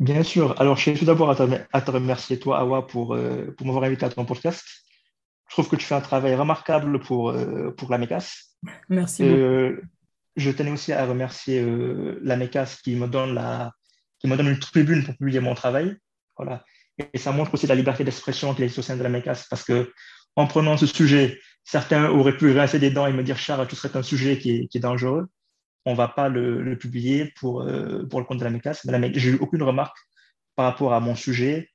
Bien 0.00 0.24
sûr. 0.24 0.60
Alors, 0.60 0.76
je 0.76 0.82
tiens 0.84 0.94
tout 0.94 1.04
d'abord 1.04 1.30
à, 1.30 1.36
te- 1.36 1.60
à 1.72 1.80
te 1.80 1.90
remercier, 1.92 2.40
toi, 2.40 2.58
Awa, 2.58 2.88
pour, 2.88 3.14
euh, 3.14 3.52
pour 3.56 3.68
m'avoir 3.68 3.84
invité 3.84 4.04
à 4.04 4.08
ton 4.10 4.24
podcast. 4.24 4.64
Je 5.48 5.54
trouve 5.54 5.68
que 5.68 5.76
tu 5.76 5.84
fais 5.86 5.94
un 5.94 6.00
travail 6.00 6.34
remarquable 6.34 6.98
pour, 6.98 7.30
euh, 7.30 7.70
pour 7.70 7.88
la 7.88 7.98
MECAS. 7.98 8.56
Merci. 8.88 9.22
Euh, 9.22 9.80
je 10.34 10.50
tenais 10.50 10.72
aussi 10.72 10.92
à 10.92 11.06
remercier 11.06 11.60
euh, 11.62 12.18
la 12.24 12.36
MECAS 12.36 12.80
qui 12.82 12.96
me 12.96 13.06
donne 13.06 13.32
la, 13.34 13.72
qui 14.18 14.26
me 14.26 14.36
donne 14.36 14.48
une 14.48 14.58
tribune 14.58 15.04
pour 15.04 15.16
publier 15.16 15.38
mon 15.38 15.54
travail. 15.54 15.96
Voilà. 16.36 16.64
Et 17.14 17.18
ça 17.18 17.30
montre 17.30 17.54
aussi 17.54 17.68
la 17.68 17.76
liberté 17.76 18.02
d'expression 18.02 18.54
qu'il 18.54 18.64
existe 18.64 18.80
au 18.80 18.82
sein 18.82 18.96
de 18.96 19.02
la 19.04 19.08
MECAS 19.08 19.46
parce 19.48 19.62
que 19.62 19.92
en 20.36 20.46
prenant 20.46 20.76
ce 20.76 20.86
sujet, 20.86 21.38
certains 21.64 22.10
auraient 22.10 22.36
pu 22.36 22.52
rincer 22.52 22.78
des 22.78 22.90
dents 22.90 23.06
et 23.06 23.12
me 23.12 23.22
dire 23.22 23.38
Charles, 23.38 23.66
tout 23.66 23.76
serait 23.76 23.96
un 23.96 24.02
sujet 24.02 24.38
qui 24.38 24.68
est, 24.72 24.78
dangereux. 24.78 25.28
On 25.86 25.92
ne 25.92 25.96
va 25.96 26.08
pas 26.08 26.28
le, 26.28 26.76
publier 26.76 27.32
pour, 27.36 27.62
euh, 27.62 28.06
pour 28.08 28.20
le 28.20 28.26
compte 28.26 28.38
de 28.38 28.44
la 28.44 28.50
MECAS. 28.50 28.82
Mais 28.86 29.12
j'ai 29.14 29.30
eu 29.30 29.38
aucune 29.40 29.62
remarque 29.62 29.96
par 30.56 30.66
rapport 30.66 30.92
à 30.92 31.00
mon 31.00 31.14
sujet 31.14 31.70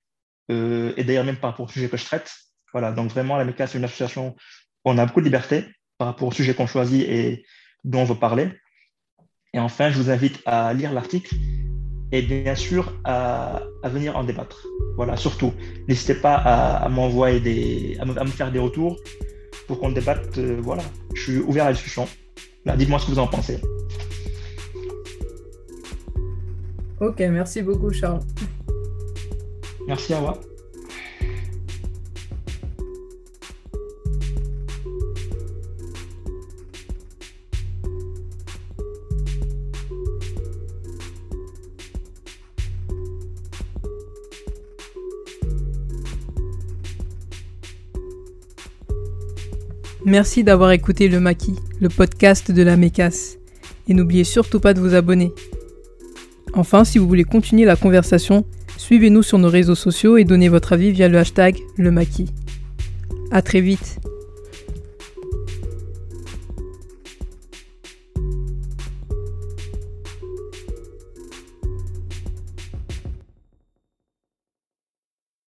euh, 0.51 0.93
et 0.97 1.03
d'ailleurs 1.03 1.23
même 1.23 1.37
par 1.37 1.51
rapport 1.51 1.65
au 1.65 1.69
sujet 1.69 1.89
que 1.89 1.97
je 1.97 2.05
traite. 2.05 2.31
Voilà, 2.71 2.91
donc 2.91 3.09
vraiment, 3.09 3.37
la 3.37 3.45
MECAS, 3.45 3.67
c'est 3.67 3.77
une 3.77 3.83
association 3.83 4.35
où 4.83 4.91
on 4.91 4.97
a 4.97 5.05
beaucoup 5.05 5.21
de 5.21 5.25
liberté 5.25 5.65
par 5.97 6.09
rapport 6.09 6.27
au 6.27 6.31
sujet 6.31 6.53
qu'on 6.53 6.67
choisit 6.67 7.07
et 7.07 7.45
dont 7.83 8.01
on 8.01 8.05
veut 8.05 8.15
parler. 8.15 8.49
Et 9.53 9.59
enfin, 9.59 9.89
je 9.89 9.97
vous 9.97 10.09
invite 10.09 10.41
à 10.45 10.73
lire 10.73 10.91
l'article 10.91 11.35
et 12.11 12.21
bien 12.21 12.55
sûr 12.55 12.93
à, 13.05 13.63
venir 13.85 14.17
en 14.17 14.23
débattre. 14.23 14.67
Voilà, 14.97 15.15
surtout, 15.15 15.53
n'hésitez 15.87 16.15
pas 16.15 16.35
à, 16.35 16.89
m'envoyer 16.89 17.39
des, 17.39 17.97
à 17.99 18.05
me 18.05 18.29
faire 18.29 18.51
des 18.51 18.59
retours 18.59 18.97
pour 19.67 19.79
qu'on 19.79 19.91
débatte. 19.91 20.37
euh, 20.37 20.57
voilà, 20.61 20.83
je 21.13 21.21
suis 21.21 21.37
ouvert 21.39 21.65
à 21.65 21.67
la 21.67 21.73
discussion. 21.73 22.07
Dites-moi 22.77 22.99
ce 22.99 23.05
que 23.05 23.11
vous 23.11 23.19
en 23.19 23.27
pensez. 23.27 23.59
Ok, 26.99 27.19
merci 27.19 27.61
beaucoup, 27.61 27.91
Charles. 27.91 28.21
Merci, 29.87 30.13
Awa. 30.13 30.39
Merci 50.05 50.43
d'avoir 50.43 50.69
écouté 50.71 51.07
Le 51.07 51.19
Maquis, 51.19 51.55
le 51.81 51.89
podcast 51.89 52.51
de 52.51 52.61
la 52.61 52.77
Mécasse. 52.77 53.39
Et 53.87 53.95
n'oubliez 53.95 54.23
surtout 54.23 54.59
pas 54.59 54.75
de 54.75 54.79
vous 54.79 54.93
abonner. 54.93 55.33
Enfin, 56.53 56.83
si 56.83 56.99
vous 56.99 57.07
voulez 57.07 57.23
continuer 57.23 57.65
la 57.65 57.75
conversation, 57.75 58.45
suivez-nous 58.77 59.23
sur 59.23 59.39
nos 59.39 59.49
réseaux 59.49 59.73
sociaux 59.73 60.17
et 60.17 60.23
donnez 60.23 60.47
votre 60.47 60.73
avis 60.73 60.91
via 60.91 61.09
le 61.09 61.17
hashtag 61.17 61.57
Le 61.75 61.89
Maquis. 61.89 62.29
À 63.31 63.41
très 63.41 63.61
vite. 63.61 63.97